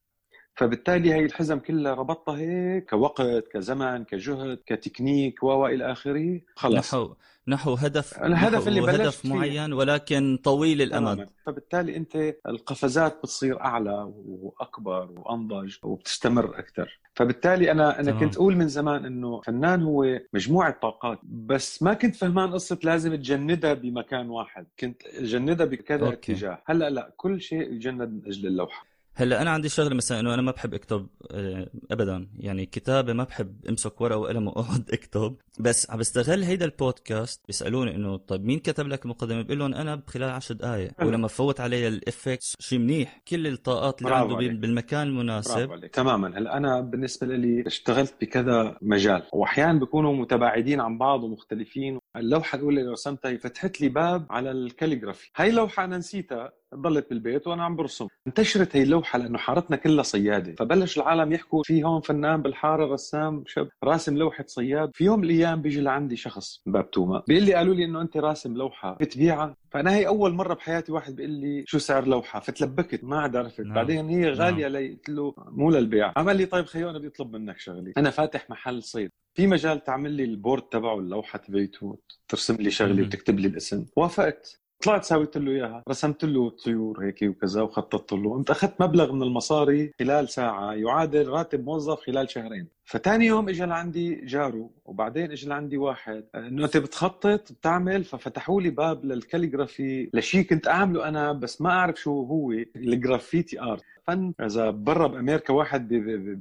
فبالتالي 0.58 1.14
هي 1.14 1.26
الحزم 1.26 1.60
كلها 1.60 1.94
ربطتها 1.94 2.38
هيك 2.38 2.90
كوقت 2.90 3.48
كزمن 3.54 4.04
كجهد 4.04 4.60
كتكنيك 4.66 5.44
و 5.44 5.68
إلى 5.68 5.92
آخره. 5.92 6.42
خلص 6.56 6.94
نحو 6.96 7.14
نحو 7.48 7.74
هدف 7.74 8.24
الهدف 8.24 8.68
اللي 8.68 8.82
بلشت 8.82 9.02
هدف 9.02 9.26
معين 9.26 9.74
ولكن 9.74 10.40
طويل 10.44 10.82
الأمد. 10.82 11.30
فبالتالي 11.46 11.98
أنت 11.98 12.36
القفزات 12.48 13.18
بتصير 13.18 13.62
أعلى 13.62 14.12
وأكبر 14.26 15.10
وأنضج 15.16 15.76
وبتستمر 15.84 16.60
أكثر. 16.60 17.00
فبالتالي 17.14 17.72
أنا 17.72 18.00
أنا 18.00 18.12
كنت 18.12 18.36
أقول 18.36 18.56
من 18.56 18.68
زمان 18.68 19.06
إنه 19.06 19.42
فنان 19.42 19.84
هو 19.84 20.20
مجموعة 20.34 20.80
طاقات 20.82 21.20
بس 21.24 21.84
ما 21.84 21.94
كنت 21.94 22.16
فهمان 22.16 22.54
قصة 22.54 22.80
لازم 22.84 23.16
تجندها 23.16 23.74
بمكان 23.74 24.30
واحد. 24.30 24.66
كنت 24.80 25.02
جندها 25.22 25.66
بكذا 25.66 26.10
اتجاه. 26.10 26.62
هلأ 26.66 26.90
لا 26.90 27.14
كل 27.18 27.42
شيء 27.42 27.74
يجند 27.74 28.10
من 28.14 28.22
أجل 28.26 28.48
اللوحة. 28.48 28.97
هلا 29.20 29.42
أنا 29.42 29.50
عندي 29.50 29.70
شغلة 29.70 29.96
مثلا 29.96 30.20
إنه 30.20 30.34
أنا 30.34 30.42
ما 30.42 30.52
بحب 30.52 30.74
أكتب 30.74 31.08
آه، 31.32 31.68
ابدا. 31.92 32.28
يعني 32.40 32.66
كتابة 32.66 33.14
ما 33.14 33.24
بحب 33.24 33.66
أمسك 33.70 34.02
ورقة 34.02 34.18
وقلم 34.18 34.48
وأقعد 34.48 34.90
أكتب. 34.94 35.36
بس 35.60 35.92
عم 35.92 35.98
بستغل 36.00 36.44
هيدا 36.44 36.66
البودكاست 36.66 37.42
بيسألوني 37.48 37.96
إنه 37.96 38.18
طيب 38.18 38.46
مين 38.46 38.60
كتب 38.60 38.88
لك 38.88 39.06
المقدمة؟ 39.06 39.42
بقول 39.42 39.60
لهم 39.60 39.74
أنا 39.74 39.96
بخلال 39.96 40.30
10 40.30 40.56
دقائق 40.56 40.92
ولما 41.02 41.28
فوت 41.28 41.60
علي 41.60 41.88
ال 41.88 41.96
effects 41.96 42.56
شيء 42.60 42.80
منيح. 42.80 43.22
كل 43.28 43.48
الطاقات 43.48 44.02
اللي 44.02 44.16
عنده 44.16 44.36
عليك. 44.36 44.52
بالمكان 44.52 45.08
المناسب. 45.08 45.86
تماما. 45.94 46.38
هلا 46.38 46.58
أنا 46.58 46.82
بالنسبة 46.82 47.28
لي 47.28 47.64
اشتغلت 47.68 48.16
بكذا 48.22 48.78
مجال. 48.82 49.24
واحيانا 49.34 49.80
بيكونوا 49.80 50.14
متباعدين 50.16 50.80
عن 50.82 50.98
بعض 50.98 51.24
ومختلفين. 51.24 52.00
اللوحة 52.20 52.56
الاولى 52.56 52.82
اللي 52.82 52.92
رسمتها 52.92 53.38
فتحت 53.38 53.82
لي 53.82 53.90
باب 53.90 54.26
على 54.30 54.52
ال 54.52 54.58
calligraphy. 54.58 55.30
هاي 55.36 55.50
اللوحه 55.50 55.84
أنا 55.84 55.98
نسيتها 55.98 56.52
ضلت 56.76 57.10
بالبيت 57.10 57.48
وأنا 57.48 57.64
عم 57.64 57.76
برسم. 57.76 58.08
انتشرت 58.28 58.76
هي 58.76 58.84
اللوحة 58.84 59.20
لأنه 59.20 59.38
حارتنا 59.38 59.78
كلها 59.78 60.04
صيادة. 60.04 60.56
فبلش 60.56 60.98
العالم 60.98 61.34
يحكوا 61.34 61.64
في 61.64 61.84
هون 61.84 62.02
فنان 62.02 62.42
بالحارة 62.42 62.94
رسام 62.94 63.44
شاب 63.48 63.70
راسم 63.84 64.18
لوحة 64.18 64.46
صياد. 64.48 64.92
في 64.94 65.04
يوم 65.04 65.20
من 65.20 65.26
الأيام 65.26 65.62
بيجي 65.62 65.82
لعندي 65.82 66.16
شخص 66.16 66.62
باب 66.66 66.92
توما 66.92 67.24
بيقول 67.28 67.44
لي 67.44 67.54
قالوا 67.54 67.76
لي 67.76 67.86
إنه 67.86 68.02
أنت 68.02 68.18
راسم 68.18 68.58
لوحة 68.58 68.98
بتبيعها. 69.02 69.56
فأنا 69.72 69.96
هي 69.96 70.08
أول 70.08 70.34
مرة 70.34 70.54
بحياتي 70.54 70.92
واحد 70.92 71.16
بيقول 71.16 71.32
لي 71.32 71.64
شو 71.68 71.78
سعر 71.78 72.08
لوحة؟ 72.08 72.40
فتلبكت 72.40 73.04
ما 73.04 73.20
عاد 73.20 73.36
عرفت. 73.36 73.60
نعم. 73.60 73.74
بعدين 73.74 74.10
هي 74.10 74.30
غالية 74.30 74.68
نعم. 74.68 74.72
لي 74.72 74.90
قلت 74.90 75.10
له 75.10 75.34
مو 75.38 75.72
للبيع. 75.72 76.14
عمل 76.18 76.38
لي 76.38 76.46
طيب 76.46 76.66
خيو 76.66 76.90
أنا 76.90 76.98
بدي 76.98 77.08
اطلب 77.08 77.36
منك 77.36 77.60
شغلة. 77.60 77.94
أنا 77.98 78.10
فاتح 78.10 78.50
محل 78.50 78.84
صيد. 78.84 79.10
في 79.36 79.48
مجال 79.48 79.84
تعمل 79.84 80.12
لي 80.12 80.24
ال 80.24 80.30
board 80.30 80.62
تبعه 80.62 81.00
اللوحة 81.00 81.40
تبعته 81.40 81.98
ترسم 82.28 82.56
لي 82.56 82.72
شغلة 82.72 83.04
وتكتب 83.04 83.40
لي 83.40 83.48
الاسم. 83.48 83.86
وافقت. 83.96 84.60
طلعت 84.84 85.04
سويت 85.04 85.38
له 85.38 85.52
إياها. 85.52 85.84
رسمت 85.90 86.26
له 86.26 86.50
طيور 86.50 87.06
هيك 87.06 87.22
وكذا 87.22 87.62
وخططت 87.62 88.14
له. 88.14 88.38
انت 88.38 88.50
أخذت 88.50 88.82
مبلغ 88.82 89.14
من 89.14 89.24
المصاري 89.24 89.92
خلال 90.00 90.30
ساعة. 90.30 90.74
يعادل 90.74 91.28
راتب 91.28 91.64
موظف 91.66 92.00
خلال 92.00 92.30
شهرين. 92.30 92.77
فتاني 92.90 93.26
يوم 93.26 93.50
اجى 93.50 93.66
لعندي 93.66 94.16
جارو 94.16 94.72
وبعدين 94.86 95.32
اجى 95.32 95.48
لعندي 95.48 95.78
واحد. 95.78 96.24
إنه 96.36 96.66
أنت 96.66 96.78
بتخطط 96.78 97.52
بتعمل 97.52 98.04
ففتحوا 98.04 98.62
لي 98.62 98.70
باب 98.70 99.06
لل 99.06 99.22
calligraphy 99.22 100.10
لشيء 100.14 100.42
كنت 100.42 100.68
أعمله 100.68 101.08
أنا 101.08 101.32
بس 101.32 101.62
ما 101.62 101.70
أعرف 101.70 102.00
شو 102.00 102.24
هو 102.24 102.52
ال 102.76 102.85
graffiti 102.85 103.62
art. 103.62 103.84
فن 104.04 104.34
إذا 104.42 104.70
برا 104.70 105.08
بأمريكا 105.08 105.54
واحد 105.54 105.88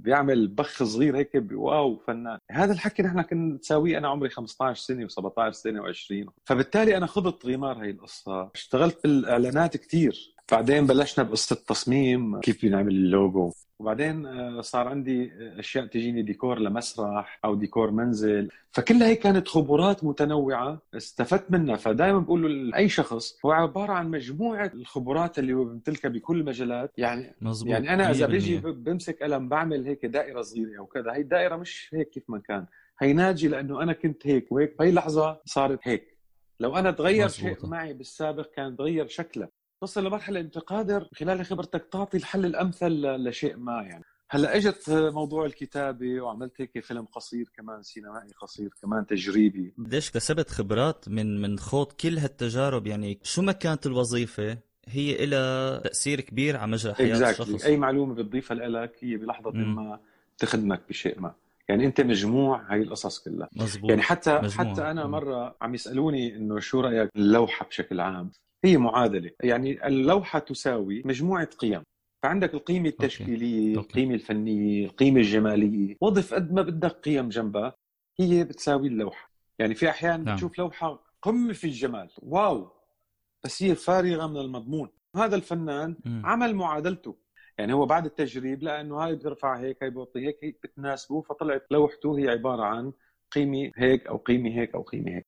بيعمل 0.02 0.48
بخ 0.48 0.82
صغير 0.82 1.16
هيك 1.16 1.44
wow 1.52 1.96
فنان 1.96 2.38
هذا 2.50 2.72
الحكي 2.72 3.02
نحن 3.02 3.22
كنا 3.22 3.54
نساويه 3.54 3.98
أنا 3.98 4.08
عمري 4.08 4.28
15 4.28 4.80
سنة 4.82 5.08
و17 5.08 5.50
سنة 5.50 5.82
و20 5.82 6.30
فبالتالي 6.44 6.96
أنا 6.96 7.06
خضت 7.06 7.46
غمار 7.46 7.84
هي 7.84 7.90
القصة. 7.90 8.50
اشتغلت 8.54 8.98
بالإعلانات 9.04 9.76
كثير 9.76 10.34
بعدين 10.52 10.86
بلشنا 10.86 11.24
بقصة 11.24 11.56
تصميم 11.56 12.40
كيف 12.40 12.62
بنعمل 12.62 12.94
اللوجو. 12.94 13.52
وبعدين 13.78 14.26
آه، 14.26 14.60
صار 14.60 14.88
عندي 14.88 15.32
أشياء 15.58 15.86
تجيني 15.86 16.22
ديكور 16.22 16.58
لمسرح 16.58 17.40
أو 17.44 17.54
ديكور 17.54 17.90
منزل. 17.90 18.48
فكلها 18.72 19.08
هي 19.08 19.16
كانت 19.16 19.48
خبرات 19.48 20.04
متنوعة 20.04 20.82
استفدت 20.96 21.50
منها. 21.50 21.76
فدائما 21.76 22.18
بقول 22.18 22.70
لاي 22.70 22.88
شخص 22.88 23.38
هو 23.44 23.52
عبارة 23.52 23.92
عن 23.92 24.10
مجموعة 24.10 24.70
الخبرات 24.74 25.38
اللي 25.38 25.52
هو 25.52 25.64
بيمتلكها 25.64 26.08
بكل 26.08 26.40
المجالات. 26.40 26.92
يعني 26.98 27.34
مزبوط. 27.40 27.72
يعني 27.72 27.94
أنا 27.94 28.10
إذا 28.10 28.26
بيجي 28.26 28.58
بمسك 28.58 29.22
قلم 29.22 29.48
بعمل 29.48 29.86
هيك 29.86 30.06
دائرة 30.06 30.42
صغيرة 30.42 30.78
أو 30.78 30.86
كذا 30.86 31.12
هي 31.12 31.20
الدائرة 31.20 31.56
مش 31.56 31.90
هيك 31.94 32.10
كيف 32.10 32.24
ما 32.28 32.38
كان. 32.38 32.66
هي 33.00 33.12
ناجي 33.12 33.48
لأنه 33.48 33.82
أنا 33.82 33.92
كنت 33.92 34.26
هيك 34.26 34.52
وهيك. 34.52 34.78
بهي 34.78 34.88
اللحظه 34.88 35.40
صارت 35.44 35.78
هيك. 35.82 36.16
لو 36.60 36.76
أنا 36.76 36.90
تغير 36.90 37.28
شيء 37.28 37.66
معي 37.66 37.92
بالسابق 37.92 38.50
كان 38.50 38.76
تغير 38.76 39.06
شكله. 39.06 39.48
تصل 39.80 40.04
لمرحلة 40.04 40.40
انت 40.40 40.58
قادر 40.58 41.08
خلال 41.14 41.46
خبرتك 41.46 41.88
تعطي 41.92 42.16
الحل 42.16 42.46
الأمثل 42.46 43.16
لشيء 43.16 43.56
ما 43.56 43.82
يعني. 43.82 44.04
هلا 44.30 44.56
إجت 44.56 44.90
موضوع 44.90 45.46
الكتابة 45.46 46.20
وعملت 46.20 46.60
هيك 46.60 46.80
فيلم 46.84 47.04
قصير 47.04 47.50
كمان 47.56 47.82
سينمائي 47.82 48.30
قصير 48.40 48.70
كمان 48.82 49.06
تجريبي. 49.06 49.74
قديش 49.78 50.08
اكتسبت 50.08 50.50
خبرات 50.50 51.08
من 51.08 51.40
من 51.40 51.58
خوض 51.58 51.92
كل 51.92 52.18
هالتجارب؟ 52.18 52.86
يعني 52.86 53.18
شو 53.22 53.42
ما 53.42 53.52
كانت 53.52 53.86
الوظيفة 53.86 54.58
هي 54.88 55.26
لها 55.26 55.78
تأثير 55.78 56.20
كبير 56.20 56.56
على 56.56 56.70
مجرى 56.70 56.94
حياة 56.94 57.14
exactly. 57.14 57.40
الشخص. 57.40 57.64
أي 57.64 57.76
معلومة 57.76 58.14
بتضيفها 58.14 58.54
لك 58.54 58.92
هي 59.00 59.16
بلحظة 59.16 59.50
ما 59.50 60.00
تخدمك 60.38 60.82
بشيء 60.88 61.20
ما. 61.20 61.34
يعني 61.68 61.86
أنت 61.86 62.00
مجموع 62.00 62.72
هاي 62.72 62.82
القصص 62.82 63.18
كلها. 63.18 63.48
مزبوط. 63.56 63.90
يعني 63.90 64.02
حتى 64.02 64.40
مجموع. 64.42 64.72
حتى 64.72 64.90
أنا 64.90 65.06
مرة 65.06 65.56
عم 65.60 65.74
يسألوني 65.74 66.36
إنه 66.36 66.60
شو 66.60 66.80
رأيك 66.80 67.10
اللوحة 67.16 67.66
بشكل 67.66 68.00
عام؟ 68.00 68.30
هي 68.64 68.76
معادلة. 68.76 69.30
يعني 69.42 69.86
اللوحة 69.86 70.38
تساوي 70.38 71.02
مجموعة 71.04 71.44
قيم. 71.44 71.82
فعندك 72.22 72.54
القيمة 72.54 72.88
التشكيلية 72.88 73.76
okay. 73.76 73.88
القيمة 73.88 74.14
الفنية 74.14 74.86
القيمة 74.86 75.20
الجمالية. 75.20 75.96
وظف 76.00 76.34
قد 76.34 76.52
ما 76.52 76.62
بدك 76.62 76.90
قيم 76.90 77.28
جنبها. 77.28 77.74
هي 78.20 78.44
بتساوي 78.44 78.88
اللوحة. 78.88 79.30
يعني 79.58 79.74
في 79.74 79.90
أحيان 79.90 80.24
نعم. 80.24 80.34
بتشوف 80.34 80.58
لوحة 80.58 81.04
قمة 81.22 81.52
في 81.52 81.64
الجمال. 81.64 82.10
wow! 82.18 82.72
بس 83.44 83.62
هي 83.62 83.74
فارغة 83.74 84.26
من 84.26 84.36
المضمون. 84.36 84.88
هذا 85.16 85.36
الفنان 85.36 85.96
م. 86.04 86.26
عمل 86.26 86.54
معادلته. 86.54 87.16
يعني 87.58 87.72
هو 87.72 87.86
بعد 87.86 88.04
التجريب 88.06 88.62
لقى 88.62 88.80
انه 88.80 88.96
هاي 88.96 89.14
بترفع 89.14 89.58
هيك 89.60 89.82
هاي 89.82 89.90
بوطي 89.90 90.26
هيك, 90.26 90.38
هيك 90.42 90.58
بتناسبه 90.62 91.22
فطلعت 91.22 91.66
لوحته. 91.70 92.18
هي 92.18 92.28
عبارة 92.28 92.62
عن 92.62 92.92
قيمة 93.30 93.70
هيك 93.76 94.06
أو 94.06 94.16
قيمة 94.16 94.50
هيك 94.50 94.74
أو 94.74 94.82
قيمة 94.82 95.10
هيك. 95.10 95.26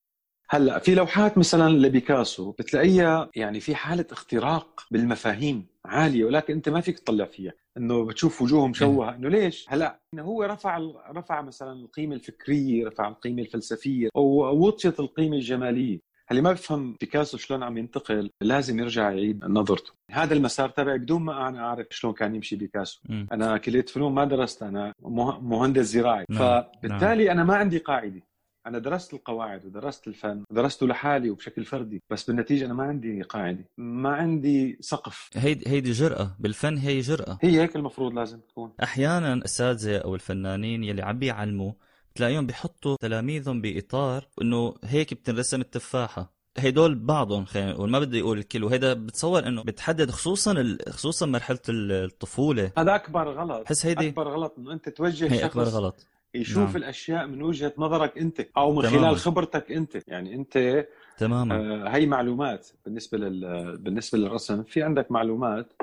هلا 0.51 0.79
في 0.79 0.95
لوحات 0.95 1.37
مثلا 1.37 1.69
لبيكاسو 1.69 2.51
بتلاقيها 2.51 3.29
يعني 3.35 3.59
في 3.59 3.75
حالة 3.75 4.05
اختراق 4.11 4.85
بالمفاهيم 4.91 5.65
عالية 5.85 6.25
ولكن 6.25 6.53
أنت 6.53 6.69
ما 6.69 6.81
فيك 6.81 6.99
تطلع 6.99 7.25
فيها 7.25 7.53
إنه 7.77 8.05
بتشوف 8.05 8.41
وجوه 8.41 8.67
مشوهه 8.67 9.15
إنه 9.15 9.29
ليش؟ 9.29 9.65
هلا 9.69 9.99
إنه 10.13 10.23
هو 10.23 10.43
رفع 10.43 10.77
رفع 11.11 11.41
مثلا 11.41 11.71
القيمة 11.71 12.15
الفكرية 12.15 12.87
رفع 12.87 13.07
القيمة 13.07 13.41
الفلسفية 13.41 14.09
ووطيت 14.15 14.99
القيمة 14.99 15.35
الجمالية. 15.35 15.99
اللي 16.31 16.41
ما 16.41 16.51
بفهم 16.51 16.95
بيكاسو 16.99 17.37
شلون 17.37 17.63
عم 17.63 17.77
ينتقل 17.77 18.29
لازم 18.41 18.79
يرجع 18.79 19.11
يعيد 19.11 19.45
نظرته. 19.45 19.91
هذا 20.11 20.33
المسار 20.33 20.69
تبعي 20.69 20.97
بدون 20.97 21.21
ما 21.21 21.47
أنا 21.47 21.59
أعرف 21.59 21.87
شلون 21.89 22.13
كان 22.13 22.35
يمشي 22.35 22.55
بيكاسو. 22.55 22.99
م. 23.09 23.25
أنا 23.31 23.57
كليه 23.57 23.81
فنون 23.81 24.13
ما 24.13 24.25
درست 24.25 24.63
أنا 24.63 24.93
مهندس 25.41 25.85
زراعي. 25.85 26.25
نعم. 26.29 26.39
فبالتالي 26.39 27.25
نعم. 27.25 27.33
أنا 27.33 27.43
ما 27.43 27.55
عندي 27.55 27.77
قاعدة. 27.77 28.21
أنا 28.67 28.79
درست 28.79 29.13
القواعد 29.13 29.65
ودرست 29.65 30.07
الفن 30.07 30.43
درسته 30.51 30.87
لحالي 30.87 31.29
وبشكل 31.29 31.65
فردي 31.65 32.01
بس 32.09 32.23
بالنتيجة 32.23 32.65
أنا 32.65 32.73
ما 32.73 32.83
عندي 32.83 33.21
قاعدة 33.21 33.65
ما 33.77 34.09
عندي 34.09 34.77
سقف. 34.81 35.29
هيدي 35.35 35.69
هيدي 35.69 35.91
جرأة 35.91 36.35
بالفن 36.39 36.77
هي 36.77 36.99
جرأة. 36.99 37.39
هي 37.41 37.61
هيك 37.61 37.75
المفروض 37.75 38.13
لازم 38.13 38.39
تكون. 38.39 38.71
أحيانا 38.83 39.33
الاساتذه 39.33 39.97
أو 39.97 40.15
الفنانين 40.15 40.83
يلي 40.83 41.01
عم 41.01 41.19
بيعلموا 41.19 41.71
تلاقيهم 42.15 42.45
بيحطوا 42.45 42.95
تلاميذهم 42.99 43.61
بإطار 43.61 44.27
إنه 44.41 44.75
هيك 44.83 45.13
بتنرسم 45.13 45.61
التفاحة. 45.61 46.39
هدول 46.57 46.95
بعضهم 46.95 47.45
خلينا 47.45 47.71
نقول 47.71 47.89
ما 47.89 47.99
بدي 47.99 48.21
أقول 48.21 48.37
الكل 48.37 48.63
وهذا 48.63 48.93
بتصور 48.93 49.47
إنه 49.47 49.63
بتحدد 49.63 50.11
خصوصا 50.11 50.77
خصوصا 50.89 51.25
مرحلة 51.25 51.59
الطفولة. 51.69 52.71
هذا 52.77 52.95
أكبر 52.95 53.31
غلط 53.31 53.85
هيدي 53.85 54.09
أكبر 54.09 54.27
غلط 54.27 54.55
إنه 54.57 54.73
أنت 54.73 54.89
توجه 54.89 55.25
هي 55.25 55.39
شخص 55.39 55.43
اكبر 55.43 55.63
غلط. 55.63 56.07
يشوف 56.33 56.67
نعم. 56.67 56.75
الأشياء 56.75 57.27
من 57.27 57.41
وجهة 57.41 57.73
نظرك 57.77 58.17
أنت 58.17 58.47
أو 58.57 58.73
من 58.73 58.81
تماما. 58.81 58.97
خلال 58.99 59.17
خبرتك 59.17 59.71
أنت. 59.71 60.07
يعني 60.07 60.35
أنت 60.35 60.85
تماما. 61.17 61.55
آه 61.55 61.89
هي 61.89 62.05
معلومات 62.05 62.69
بالنسبة 62.85 63.17
لل 63.17 63.77
بالنسبة 63.77 64.17
للرسم. 64.17 64.63
في 64.63 64.83
عندك 64.83 65.11
معلومات 65.11 65.73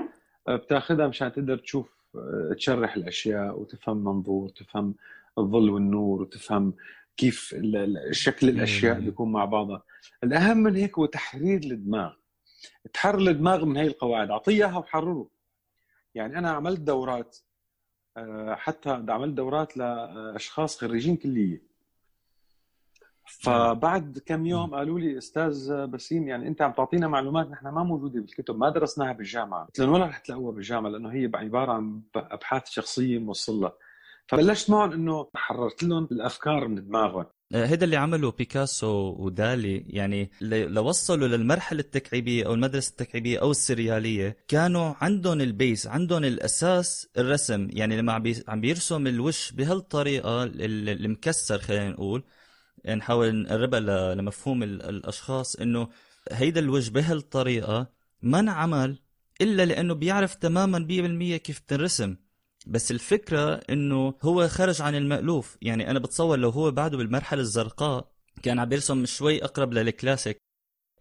آه 0.48 0.56
بتاخذها 0.56 1.06
مشان 1.06 1.32
تقدر 1.32 1.58
تشوف 1.58 1.96
آه 2.14 2.54
تشرح 2.56 2.96
الأشياء 2.96 3.60
وتفهم 3.60 4.04
منظور 4.04 4.48
تفهم 4.48 4.94
الظل 5.38 5.70
والنور 5.70 6.22
وتفهم 6.22 6.74
كيف 7.16 7.54
شكل 8.10 8.48
الأشياء 8.48 9.00
بيكون 9.00 9.32
مع 9.32 9.44
بعضها. 9.44 9.82
الأهم 10.24 10.56
من 10.56 10.76
هيك 10.76 10.98
هو 10.98 11.06
تحرير 11.06 11.60
الدماغ. 11.62 12.12
تحرر 12.94 13.18
الدماغ 13.30 13.64
من 13.64 13.76
هي 13.76 13.86
القواعد. 13.86 14.30
اعطيها 14.30 14.78
وحرره. 14.78 15.28
يعني 16.14 16.38
أنا 16.38 16.50
عملت 16.50 16.80
دورات 16.80 17.36
حتى 18.50 18.90
عملت 18.90 19.35
دورات 19.35 19.76
لأشخاص 19.76 20.78
خريجين 20.78 21.16
كلية. 21.16 21.76
فبعد 23.28 24.18
كم 24.26 24.46
يوم 24.46 24.75
قالوا 24.75 25.00
لي 25.00 25.18
أستاذ 25.18 25.87
بسيم 25.87 26.28
يعني 26.28 26.49
أنت 26.49 26.62
عم 26.62 26.73
تعطينا 26.73 27.08
معلومات 27.08 27.46
نحن 27.50 27.68
ما 27.68 27.82
موجودة 27.82 28.20
بالكتب 28.20 28.58
ما 28.58 28.70
درسناها 28.70 29.12
بالجامعة. 29.12 29.64
قلت 29.64 29.78
لهم 29.78 29.92
ولا 29.92 30.06
رح 30.06 30.18
تلاقوها 30.18 30.52
بالجامعة؟ 30.52 30.90
لأنه 30.90 31.12
هي 31.12 31.30
عبارة 31.35 31.73
عن 31.73 32.02
أبحاث 32.16 32.68
شخصية 32.68 33.18
موصل 33.18 33.61
لها 33.61 33.73
فبلشت 34.28 34.70
معهم 34.70 34.92
إنه 34.92 35.28
حررت 35.35 35.82
لهم 35.82 36.08
الأفكار 36.12 36.69
من 36.69 36.86
دماغهم. 36.86 37.26
هذا 37.54 37.85
اللي 37.85 37.97
عمله 37.97 38.30
بيكاسو 38.30 39.17
ودالي. 39.19 39.85
يعني 39.87 40.30
لوصلوا 40.41 41.28
للمرحلة 41.28 41.80
التكعيبية 41.80 42.47
أو 42.47 42.54
المدرسة 42.54 42.91
التكعيبية 42.91 43.39
أو 43.39 43.50
السريالية. 43.50 44.37
كانوا 44.49 44.95
عندهم 45.00 45.41
البيس 45.41 45.87
عندهم 45.87 46.25
الأساس 46.25 47.09
الرسم. 47.19 47.69
يعني 47.71 47.97
لما 47.97 48.23
عم 48.49 48.61
بيرسم 48.61 49.06
الوش 49.06 49.52
بهالطريقة 49.52 50.43
المكسر 50.45 51.59
خلينا 51.59 51.91
نقول 51.91 52.25
نحاول 52.97 53.43
نقربها 53.43 54.15
لمفهوم 54.15 54.63
الأشخاص 54.63 55.56
إنه 55.56 55.89
هيدا 56.32 56.61
الوجه 56.61 56.91
بهالطريقة 56.91 57.91
ما 58.23 58.41
انعمل 58.41 58.99
إلا 59.41 59.65
لأنه 59.65 59.95
بيعرف 59.95 60.35
تماما 60.35 60.78
100% 60.78 61.37
كيف 61.37 61.59
تنرسم. 61.59 62.17
بس 62.66 62.90
الفكرة 62.90 63.60
إنه 63.70 64.14
هو 64.22 64.48
خرج 64.48 64.82
عن 64.82 64.94
المألوف. 64.94 65.58
يعني 65.62 65.90
أنا 65.90 65.98
بتصور 65.98 66.38
لو 66.38 66.50
هو 66.50 66.70
بعده 66.70 66.96
بالمرحلة 66.96 67.40
الزرقاء 67.40 68.12
كان 68.42 68.58
عم 68.58 68.68
بيرسم 68.68 69.06
شوي 69.06 69.44
أقرب 69.44 69.72
للكلاسيك. 69.72 70.38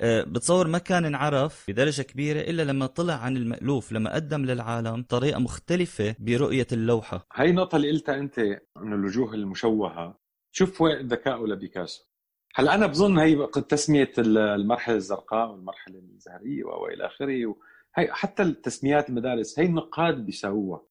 أه، 0.01 0.23
بتصور 0.23 0.67
ما 0.67 0.78
كان 0.78 1.06
انعرف 1.06 1.65
بدرجة 1.67 2.01
كبيرة 2.01 2.39
إلا 2.39 2.63
لما 2.63 2.86
طلع 2.86 3.13
عن 3.13 3.38
المألوف 3.38 3.91
لما 3.91 4.15
قدم 4.15 4.45
للعالم 4.45 5.04
طريقة 5.04 5.39
مختلفة 5.39 6.15
برؤية 6.19 6.67
اللوحة. 6.71 7.28
هاي 7.34 7.49
النقطة 7.49 7.75
اللي 7.75 7.91
قلتها 7.91 8.15
أنت 8.15 8.39
من 8.78 8.93
الوجوه 8.93 9.34
المشوهة. 9.34 10.19
شوف 10.51 10.82
وين 10.82 11.08
ذكائه 11.08 11.45
لبيكاسو. 11.45 12.04
هلأ 12.56 12.75
أنا 12.75 12.88
بظن 12.88 13.17
هي 13.17 13.47
تسمية 13.47 14.12
المرحلة 14.17 14.95
الزرقاء 14.95 15.51
والمرحلة 15.51 15.99
الزهرية 15.99 16.63
وإلى 16.63 17.06
آخره 17.06 17.56
هي 17.95 18.13
حتى 18.13 18.43
التسميات 18.43 19.10
المدارس 19.10 19.60
هي 19.60 19.65
النقاد 19.65 20.25
بيساووها. 20.25 20.82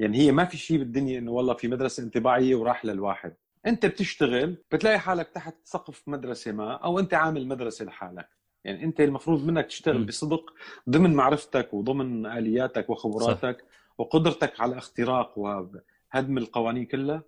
يعني 0.00 0.18
هي 0.18 0.32
ما 0.32 0.44
في 0.44 0.56
شيء 0.56 0.78
بالدنيا 0.78 1.18
إنه 1.18 1.30
والله 1.30 1.54
في 1.54 1.68
مدرسة 1.68 2.02
انطباعية 2.02 2.54
وراح 2.54 2.84
للواحد. 2.84 3.34
أنت 3.66 3.86
بتشتغل 3.86 4.56
بتلاقي 4.72 4.98
حالك 4.98 5.28
تحت 5.28 5.54
سقف 5.64 6.02
مدرسة 6.06 6.52
ما 6.52 6.72
أو 6.72 6.98
أنت 6.98 7.14
عامل 7.14 7.48
مدرسة 7.48 7.84
لحالك. 7.84 8.28
يعني 8.64 8.84
أنت 8.84 9.00
المفروض 9.00 9.46
منك 9.46 9.66
تشتغل. 9.66 10.04
بصدق 10.04 10.54
ضمن 10.90 11.14
معرفتك 11.14 11.74
وضمن 11.74 12.26
آلياتك 12.26 12.90
وخبراتك 12.90 13.60
صح. 13.60 13.66
وقدرتك 13.98 14.60
على 14.60 14.78
اختراق 14.78 15.38
وهدم 15.38 16.38
القوانين 16.38 16.84
كلها 16.84 17.22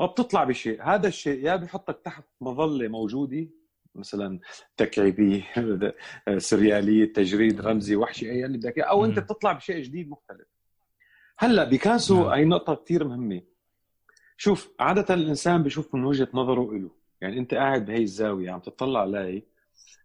وبتطلع 0.00 0.44
بشيء. 0.44 0.82
هذا 0.82 1.08
الشيء 1.08 1.44
يا 1.44 1.56
بحطك 1.56 2.00
تحت 2.04 2.24
مظلة 2.40 2.88
موجودة 2.88 3.48
مثلا 3.94 4.40
تكعيبي 4.76 5.44
سريالي 6.38 7.06
تجريد 7.06 7.60
رمزي 7.60 7.96
وحشي 7.96 8.30
أي 8.30 8.44
اللي 8.44 8.58
بدك 8.58 8.78
أو 8.78 9.04
أنت 9.04 9.18
بتطلع 9.18 9.52
بشيء 9.52 9.82
جديد 9.82 10.10
مختلف. 10.10 10.61
هلا 11.42 11.64
بيكاسو 11.64 12.22
نعم. 12.22 12.30
هي 12.32 12.44
نقطة 12.44 12.74
كثير 12.74 13.04
مهمة. 13.04 13.40
شوف 14.36 14.70
عادة 14.80 15.14
الإنسان 15.14 15.62
بيشوف 15.62 15.94
من 15.94 16.04
وجهة 16.04 16.28
نظره 16.34 16.70
إله. 16.72 16.90
يعني 17.20 17.38
أنت 17.38 17.54
قاعد 17.54 17.84
بهي 17.86 18.02
الزاوية 18.02 18.50
عم 18.50 18.60
تطلع 18.60 19.00
علي 19.00 19.42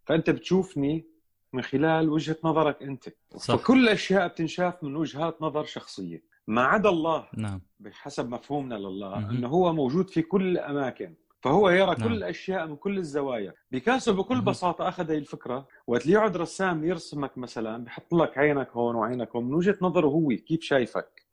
فأنت 0.05 0.29
بتشوفني 0.29 1.05
من 1.53 1.61
خلال 1.61 2.09
وجهة 2.09 2.37
نظرك 2.43 2.83
أنت. 2.83 3.09
صح. 3.35 3.55
فكل 3.55 3.83
الأشياء 3.83 4.27
بتنشاف 4.27 4.83
من 4.83 4.95
وجهات 4.95 5.41
نظر 5.41 5.63
شخصية. 5.63 6.23
ما 6.47 6.61
عدا 6.61 6.89
الله 6.89 7.27
نعم. 7.33 7.61
بحسب 7.79 8.29
مفهومنا 8.29 8.75
لله 8.75 9.29
أنه 9.29 9.47
هو 9.47 9.73
موجود 9.73 10.09
في 10.09 10.21
كل 10.21 10.47
الأماكن 10.47 11.13
فهو 11.41 11.69
يرى 11.69 11.85
نعم. 11.85 12.07
كل 12.07 12.13
الأشياء 12.13 12.67
من 12.67 12.75
كل 12.75 12.97
الزوايا. 12.97 13.53
بيكاسو 13.71 14.13
بكل 14.13 14.41
بساطة 14.41 14.87
أخذ 14.87 15.11
هي 15.11 15.17
الفكرة 15.17 15.67
وقت 15.87 16.05
يقعد 16.05 16.37
رسام 16.37 16.85
يرسمك 16.85 17.37
مثلا 17.37 17.83
بحط 17.83 18.13
لك 18.13 18.37
عينك 18.37 18.69
هون 18.71 18.95
وعينك 18.95 19.35
هون 19.35 19.45
من 19.45 19.53
وجهة 19.53 19.77
نظره 19.81 20.07
هو 20.07 20.27
كيف 20.27 20.61
شايفك. 20.61 21.26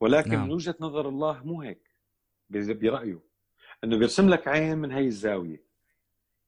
ولكن 0.00 0.30
نعم. 0.30 0.44
من 0.46 0.52
وجهة 0.52 0.74
نظر 0.80 1.08
الله 1.08 1.42
مو 1.44 1.62
هيك 1.62 1.90
برأيه. 2.50 3.22
إنه 3.84 3.96
بيرسم 3.96 4.28
لك 4.28 4.48
عين 4.48 4.78
من 4.78 4.92
هي 4.92 5.06
الزاوية. 5.06 5.64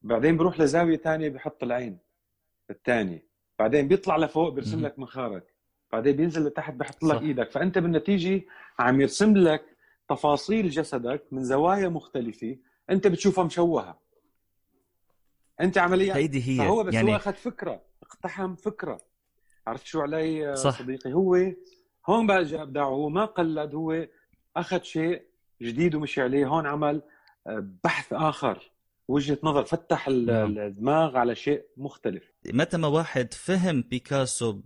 بعدين 0.02 0.36
بروح 0.36 0.60
لزاوية 0.60 0.96
ثانية 0.96 1.28
بحط 1.28 1.62
العين 1.62 1.98
الثانية 2.70 3.26
بعدين 3.58 3.88
بيطلع 3.88 4.16
لفوق 4.16 4.48
بيرسم 4.48 4.86
لك 4.86 4.98
منخارك 4.98 5.54
بعدين 5.92 6.16
بينزل 6.16 6.46
لتحت 6.46 6.74
بحط 6.74 7.04
لك 7.04 7.16
صح. 7.16 7.22
إيدك. 7.22 7.50
فأنت 7.50 7.78
بالنتيجة 7.78 8.42
عم 8.78 9.00
يرسم 9.00 9.36
لك 9.36 9.76
تفاصيل 10.08 10.68
جسدك 10.68 11.26
من 11.32 11.44
زوايا 11.44 11.88
مختلفة 11.88 12.56
أنت 12.90 13.06
بتشوفها 13.06 13.44
مشوهة. 13.44 14.00
أنت 15.60 15.78
عمليا. 15.78 16.16
هيدي 16.16 16.48
هي. 16.48 16.56
فهو 16.66 16.84
بس 16.84 16.94
يعني... 16.94 17.12
هو 17.12 17.16
أخذ 17.16 17.32
فكرة 17.32 17.82
اقتحم 18.02 18.54
فكرة. 18.54 19.00
عرفت 19.66 19.86
شو 19.86 20.00
علي 20.00 20.56
صح. 20.56 20.78
صديقي؟ 20.78 21.12
هو 21.12 21.36
هون 22.06 22.26
بقى 22.26 22.42
جاء 22.44 22.62
ابداعه 22.62 22.86
هو 22.88 23.08
ما 23.08 23.24
قلد 23.24 23.74
هو 23.74 24.06
أخذ 24.56 24.82
شيء 24.82 25.22
جديد 25.62 25.94
ومشي 25.94 26.22
عليه. 26.22 26.46
هون 26.46 26.66
عمل 26.66 27.02
آه، 27.46 27.68
بحث 27.84 28.12
آخر. 28.12 28.70
وجهة 29.08 29.38
نظر 29.42 29.64
فتح 29.64 30.08
نعم. 30.08 30.58
الدماغ 30.58 31.16
على 31.16 31.34
شيء 31.34 31.64
مختلف. 31.76 32.22
متى 32.52 32.76
ما 32.76 32.88
واحد 32.88 33.34
فهم 33.34 33.82
بيكاسو 33.82 34.60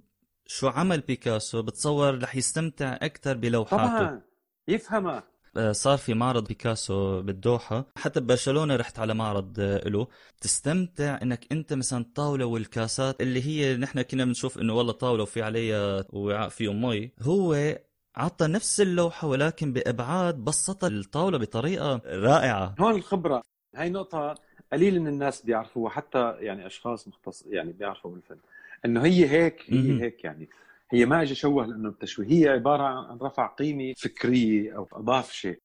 شو 0.46 0.68
عمل 0.68 1.00
بيكاسو 1.00 1.62
بتصور 1.62 2.22
رح 2.22 2.36
يستمتع 2.36 2.92
أكثر 3.02 3.36
بلوحاته. 3.36 3.86
طبعا 3.98 4.22
يفهمها 4.68 5.24
صار 5.70 5.98
في 5.98 6.14
معرض 6.14 6.48
بيكاسو 6.48 7.22
بالدوحة. 7.22 7.86
حتى 7.96 8.20
ببرشلونة 8.20 8.76
رحت 8.76 8.98
على 8.98 9.14
معرض 9.14 9.60
آه، 9.60 9.88
له. 9.88 10.06
تستمتع 10.40 11.18
إنك 11.22 11.46
أنت 11.52 11.72
مثلا 11.72 12.00
الطاولة 12.00 12.44
والكاسات 12.44 13.20
اللي 13.20 13.42
هي 13.46 13.76
نحن 13.76 14.02
كنا 14.02 14.24
بنشوف 14.24 14.58
إنه 14.58 14.74
والله 14.74 14.92
طاولة 14.92 15.22
وفي 15.22 15.42
عليها 15.42 16.04
وعاء 16.10 16.48
فيه 16.48 16.72
مي. 16.72 17.12
هو 17.22 17.78
عطى 18.16 18.46
نفس 18.46 18.80
اللوحة 18.80 19.28
ولكن 19.28 19.72
بأبعاد 19.72 20.34
بسطها 20.34 20.88
الطاولة 20.88 21.38
بطريقة 21.38 22.00
رائعة. 22.06 22.74
هون 22.80 22.94
الخبرة. 22.94 23.42
هاي 23.76 23.90
نقطة 23.90 24.34
قليل 24.72 25.00
من 25.00 25.06
الناس 25.06 25.42
بيعرفوها 25.42 25.90
حتى 25.90 26.34
يعني 26.38 26.66
أشخاص 26.66 27.08
مختص 27.08 27.44
يعني 27.46 27.72
بيعرفوا 27.72 28.10
بالفن. 28.10 28.36
إنه 28.84 29.04
هي 29.04 29.30
هيك 29.30 29.64
هي. 29.68 30.02
هيك 30.02 30.24
يعني. 30.24 30.48
هي 30.92 31.06
ما 31.06 31.22
اجى 31.22 31.34
شوه 31.34 31.66
لأنه 31.66 31.90
بتشويه 31.90 32.26
هي 32.28 32.48
عبارة 32.48 32.82
عن 32.82 33.18
رفع 33.18 33.46
قيمه 33.46 33.92
فكريه 33.96 34.76
أو 34.76 34.88
أضاف 34.92 35.32
شيء. 35.32 35.60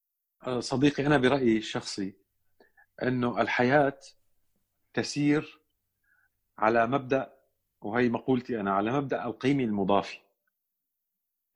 أه، 0.46 0.60
صديقي 0.60 1.06
أنا 1.06 1.18
برأيي 1.18 1.56
الشخصي 1.58 2.14
أنه 3.02 3.40
الحياة 3.40 3.98
تسير 4.94 5.60
على 6.58 6.86
مبدأ 6.86 7.32
وهي 7.80 8.08
مقولتي 8.08 8.60
أنا 8.60 8.72
على 8.72 8.92
مبدأ 8.92 9.24
القيمه 9.24 9.64
المضافه 9.64 10.18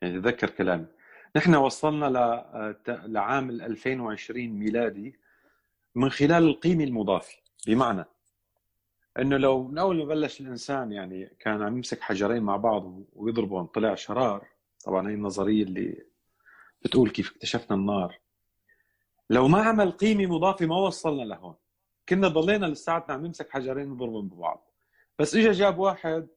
يعني 0.02 0.20
تذكر 0.20 0.50
كلامي. 0.50 0.86
نحن 1.36 1.54
وصلنا 1.54 2.06
ل- 2.06 2.16
أه، 2.16 2.76
لعام 3.06 3.50
ال 3.50 3.62
2020 3.62 4.50
ميلادي 4.52 5.18
من 5.94 6.10
خلال 6.10 6.42
القيمه 6.48 6.84
المضافه 6.84 7.38
بمعنى 7.66 8.04
إنه 9.18 9.36
لو 9.36 9.62
من 9.62 9.78
اول 9.78 9.96
ما 9.98 10.04
بلش 10.04 10.40
الإنسان 10.40 10.92
يعني 10.92 11.30
كان 11.40 11.62
عم 11.62 11.76
يمسك 11.76 12.00
حجرين 12.00 12.42
مع 12.42 12.56
بعض 12.56 13.02
ويضربهم 13.12 13.66
طلع 13.66 13.94
شرار 13.94 14.46
طبعا 14.84 15.08
هي 15.08 15.14
النظرية 15.14 15.62
اللي 15.62 16.04
بتقول 16.84 17.10
كيف 17.10 17.30
اكتشفنا 17.30 17.76
النار. 17.76 18.18
لو 19.30 19.48
ما 19.48 19.62
عمل 19.62 19.90
قيمة 19.90 20.26
مضافة 20.26 20.66
ما 20.66 20.76
وصلنا 20.76 21.22
لهون. 21.22 21.54
كنا 22.08 22.28
ضلينا 22.28 22.66
لساتنا 22.66 23.14
عم 23.14 23.26
نمسك 23.26 23.50
حجرين 23.50 23.90
ونضربهم 23.90 24.28
ببعض. 24.28 24.66
بس 25.18 25.34
اجى 25.34 25.50
جاب 25.50 25.78
واحد 25.78 26.28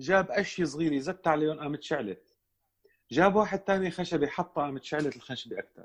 جاب 0.00 0.30
اشي 0.30 0.64
صغيره 0.64 0.98
زت 0.98 1.26
عليهم 1.26 1.60
قامت 1.60 1.82
شعلت. 1.82 2.34
جاب 3.10 3.34
واحد 3.34 3.58
تاني 3.58 3.90
خشبة 3.90 4.26
حطها 4.26 4.64
قامت 4.64 4.84
شعلت 4.84 5.16
الخشبة 5.16 5.58
أكثر 5.58 5.84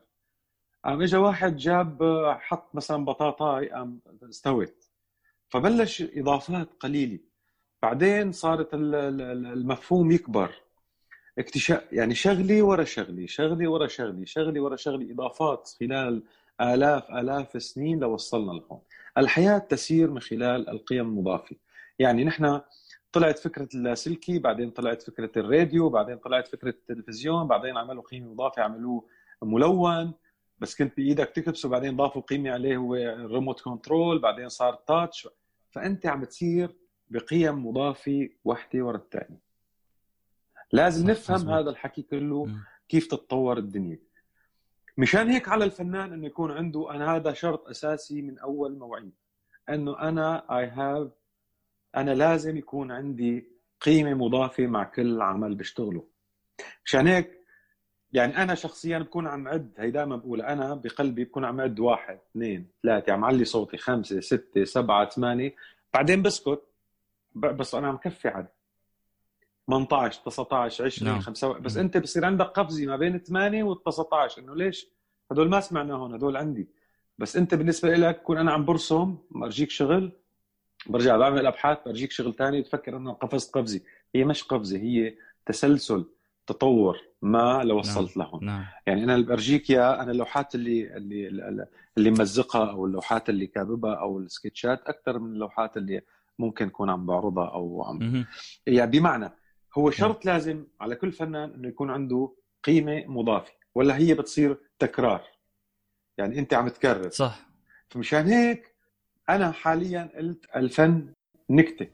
قام 0.85 1.01
اجى 1.01 1.17
واحد 1.17 1.55
جاب 1.55 2.03
حط 2.39 2.75
مثلا 2.75 3.05
بطاطاي 3.05 3.69
قام 3.69 3.99
استوت. 4.29 4.84
فبلش 5.49 6.01
إضافات 6.01 6.69
قليلة. 6.79 7.19
بعدين 7.81 8.31
صارت 8.31 8.73
ال- 8.73 8.95
ال- 8.95 9.21
المفهوم 9.45 10.11
يكبر. 10.11 10.51
اكتشاف 11.39 11.93
يعني 11.93 12.15
شغلي 12.15 12.61
ورا 12.61 12.83
شغلي 12.83 13.27
شغلي 13.27 13.67
ورا 13.67 13.87
شغلي 13.87 14.25
شغلي 14.25 14.59
ورا 14.59 14.75
شغلي 14.75 15.11
إضافات 15.13 15.69
خلال 15.79 16.23
آلاف 16.61 17.11
آلاف 17.11 17.55
السنين 17.55 17.99
لوصلنا 17.99 18.51
لهون. 18.51 18.79
الحياة 19.17 19.57
تسير 19.57 20.11
من 20.11 20.19
خلال 20.19 20.69
القيم 20.69 21.05
المضافة. 21.05 21.55
يعني 21.99 22.23
نحن 22.23 22.61
طلعت 23.11 23.39
فكرة 23.39 23.69
اللاسلكي 23.75 24.39
بعدين 24.39 24.69
طلعت 24.69 25.01
فكرة 25.01 25.31
الراديو 25.37 25.89
بعدين 25.89 26.17
طلعت 26.17 26.47
فكرة 26.47 26.69
التلفزيون 26.69 27.47
بعدين 27.47 27.77
عملوا 27.77 28.03
قيمة 28.03 28.31
مضافة 28.33 28.61
عملوه 28.61 29.05
ملون. 29.41 30.13
بس 30.59 30.75
كنت 30.75 30.97
بإيدك 30.97 31.29
تكبسه 31.29 31.69
بعدين 31.69 31.95
ضافوا 31.95 32.21
قيمة 32.21 32.51
عليه 32.51 32.77
هو 32.77 32.95
الريموت 32.95 33.61
كنترول 33.61 34.19
بعدين 34.19 34.49
صار 34.49 34.75
تاتش 34.75 35.27
فأنت 35.71 36.05
عم 36.05 36.23
تصير 36.23 36.75
بقيم 37.09 37.67
مضافة 37.67 38.29
واحدة 38.43 38.83
ورا 38.85 38.97
الثانية 38.97 39.39
لازم 40.71 41.03
صح، 41.03 41.09
نفهم 41.09 41.35
مزبوط. 41.35 41.53
هذا 41.53 41.69
الحكي 41.69 42.01
كله. 42.01 42.47
كيف 42.89 43.07
تتطور 43.07 43.57
الدنيا 43.57 43.99
مشان 44.97 45.29
هيك 45.29 45.49
على 45.49 45.65
الفنان 45.65 46.13
إنه 46.13 46.25
يكون 46.27 46.51
عنده 46.51 46.91
أنا 46.91 47.15
هذا 47.15 47.33
شرط 47.33 47.67
أساسي 47.67 48.21
من 48.21 48.39
أول 48.39 48.77
موعد 48.77 49.11
إنه 49.69 49.99
أنا 49.99 50.57
اي 50.59 50.65
هاف 50.67 51.11
أنا 51.95 52.11
لازم 52.11 52.57
يكون 52.57 52.91
عندي 52.91 53.49
قيمة 53.81 54.13
مضافة 54.13 54.67
مع 54.67 54.83
كل 54.83 55.21
عمل 55.21 55.55
بشتغله 55.55 56.07
مشان 56.85 57.07
هيك 57.07 57.44
يعني 58.15 58.43
أنا 58.43 58.55
شخصيا 58.55 58.99
بكون 58.99 59.27
عم 59.27 59.47
عد 59.47 59.71
هي 59.77 59.91
دائما 59.91 60.15
بقول 60.15 60.41
أنا 60.41 60.73
بقلبي 60.73 61.23
بكون 61.23 61.45
عم 61.45 61.61
عد 61.61 61.79
واحد 61.79 62.19
اثنين 62.31 62.67
ثلاثة 62.83 63.13
عم 63.13 63.25
علي 63.25 63.45
صوتي 63.45 63.77
خمسة 63.77 64.19
ستة 64.19 64.63
سبعة 64.63 65.09
ثمانية 65.09 65.55
بعدين 65.93 66.21
بسكت 66.21 66.61
بس 67.35 67.75
أنا 67.75 67.87
عم 67.87 67.97
كفي 67.97 68.27
عد 68.27 68.47
18 69.67 70.21
19 70.25 70.85
20 70.85 71.11
نعم. 71.11 71.21
25 71.21 71.63
بس. 71.63 71.77
أنت 71.77 71.97
بصير 71.97 72.25
عندك 72.25 72.45
قفزة 72.45 72.85
ما 72.85 72.97
بين 72.97 73.17
8 73.17 73.63
و 73.63 73.73
19 73.73 74.41
إنه 74.41 74.55
ليش؟ 74.55 74.87
هدول 75.31 75.49
ما 75.49 75.59
سمعناهم 75.59 76.13
هدول 76.13 76.37
عندي 76.37 76.67
بس 77.17 77.37
أنت 77.37 77.55
بالنسبة 77.55 77.95
لك 77.95 78.21
كون 78.21 78.37
أنا 78.37 78.51
عم 78.51 78.65
برسم 78.65 79.17
برجيك 79.31 79.69
شغل 79.69 80.11
برجع 80.87 81.17
بعمل 81.17 81.45
أبحاث 81.45 81.77
برجيك 81.85 82.11
شغل 82.11 82.33
ثاني 82.33 82.63
تفكر 82.63 82.97
إنه 82.97 83.13
قفزت 83.13 83.53
قفزة 83.53 83.81
هي 84.15 84.23
مش 84.23 84.43
قفزة 84.43 84.77
هي 84.77 85.15
تسلسل 85.45 86.05
تطور 86.47 86.99
ما 87.21 87.63
لوصلت 87.63 88.17
لهون. 88.17 88.45
نعم. 88.45 88.65
يعني 88.87 89.03
أنا 89.03 89.15
اللي 89.15 89.25
برجيك 89.25 89.69
يا 89.69 90.01
أنا 90.01 90.11
اللوحات 90.11 90.55
اللي 90.55 90.97
اللي 90.97 91.67
اللي 91.97 92.09
ممزقها 92.09 92.69
أو 92.71 92.85
اللوحات 92.85 93.29
اللي 93.29 93.47
كاببها 93.47 93.95
أو 93.95 94.19
السكتشات 94.19 94.83
أكثر 94.87 95.19
من 95.19 95.33
اللوحات 95.33 95.77
اللي 95.77 96.01
ممكن 96.39 96.67
اكون 96.67 96.89
عم 96.89 97.05
بعرضها 97.05 97.47
أو 97.47 97.83
عم. 97.83 98.25
يعني 98.67 98.91
بمعنى 98.91 99.31
هو 99.77 99.91
شرط 99.91 100.25
لازم 100.25 100.65
على 100.81 100.95
كل 100.95 101.11
فنان 101.11 101.53
إنه 101.53 101.67
يكون 101.67 101.89
عنده 101.89 102.35
قيمة 102.63 103.03
مضافة 103.07 103.53
ولا 103.75 103.97
هي 103.97 104.13
بتصير 104.13 104.57
تكرار. 104.79 105.21
يعني 106.17 106.39
أنت 106.39 106.53
عم 106.53 106.67
تكرر. 106.67 107.09
صح. 107.09 107.39
فمشان 107.89 108.27
هيك 108.27 108.75
أنا 109.29 109.51
حاليا 109.51 110.09
قلت 110.17 110.45
الفن 110.55 111.13
نكتة. 111.49 111.87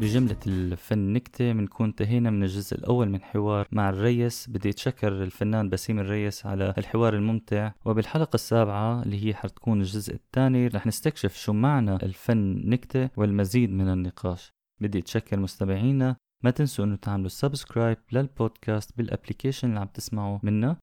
بجملة 0.00 0.36
الفن 0.46 1.12
نكتة 1.12 1.52
بنكون 1.52 1.86
انتهينا 1.86 2.30
من 2.30 2.42
الجزء 2.42 2.76
الأول 2.76 3.08
من 3.08 3.22
حوار 3.22 3.68
مع 3.72 3.90
الريس. 3.90 4.50
بدي 4.50 4.70
أتشكر 4.70 5.22
الفنان 5.22 5.68
بسيم 5.68 5.98
الريس 5.98 6.46
على 6.46 6.74
الحوار 6.78 7.14
الممتع 7.14 7.72
وبالحلقة 7.84 8.34
السابعة 8.34 9.02
اللي 9.02 9.26
هي 9.26 9.34
حتكون 9.34 9.80
الجزء 9.80 10.14
الثاني 10.14 10.66
رح 10.66 10.86
نستكشف 10.86 11.36
شو 11.36 11.52
معنى 11.52 11.96
الفن 11.96 12.70
نكتة 12.70 13.10
والمزيد 13.16 13.70
من 13.70 13.88
النقاش. 13.88 14.52
بدي 14.80 14.98
أتشكر 14.98 15.38
مستمعينا. 15.38 16.16
ما 16.44 16.50
تنسوا 16.50 16.84
إنه 16.84 16.96
تعملوا 16.96 17.28
subscribe 17.28 17.98
للبودكاست 18.12 18.96
بال 18.96 19.07
application 19.07 19.68
اللي 19.68 19.80
عم 19.80 19.86
تسمعوا 19.86 20.38
منا 20.42 20.76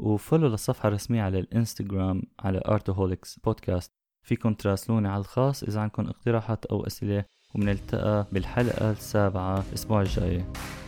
و 0.00 0.07
follow 0.07 0.48
للصفحة 0.48 0.88
الرسمية 0.88 1.22
على 1.22 1.38
الإنستغرام 1.38 2.22
على 2.40 2.62
Artoholics 2.68 3.38
Podcast 3.38 3.92
فيكم 4.26 4.54
تراسلوني 4.54 5.08
على 5.08 5.20
الخاص 5.20 5.62
إذا 5.62 5.80
عندكم 5.80 6.06
اقتراحات 6.06 6.66
أو 6.66 6.86
أسئلة 6.86 7.24
وبنلتقى 7.54 8.26
بالحلقة 8.32 8.90
السابعة 8.90 9.64
الأسبوع 9.68 10.00
الجاي. 10.00 10.44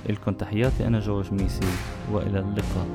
لكم 0.08 0.32
تحياتي 0.32 0.86
أنا 0.86 1.00
جورج 1.00 1.32
ميسي 1.32 1.66
وإلى 2.12 2.38
اللقاء. 2.40 2.86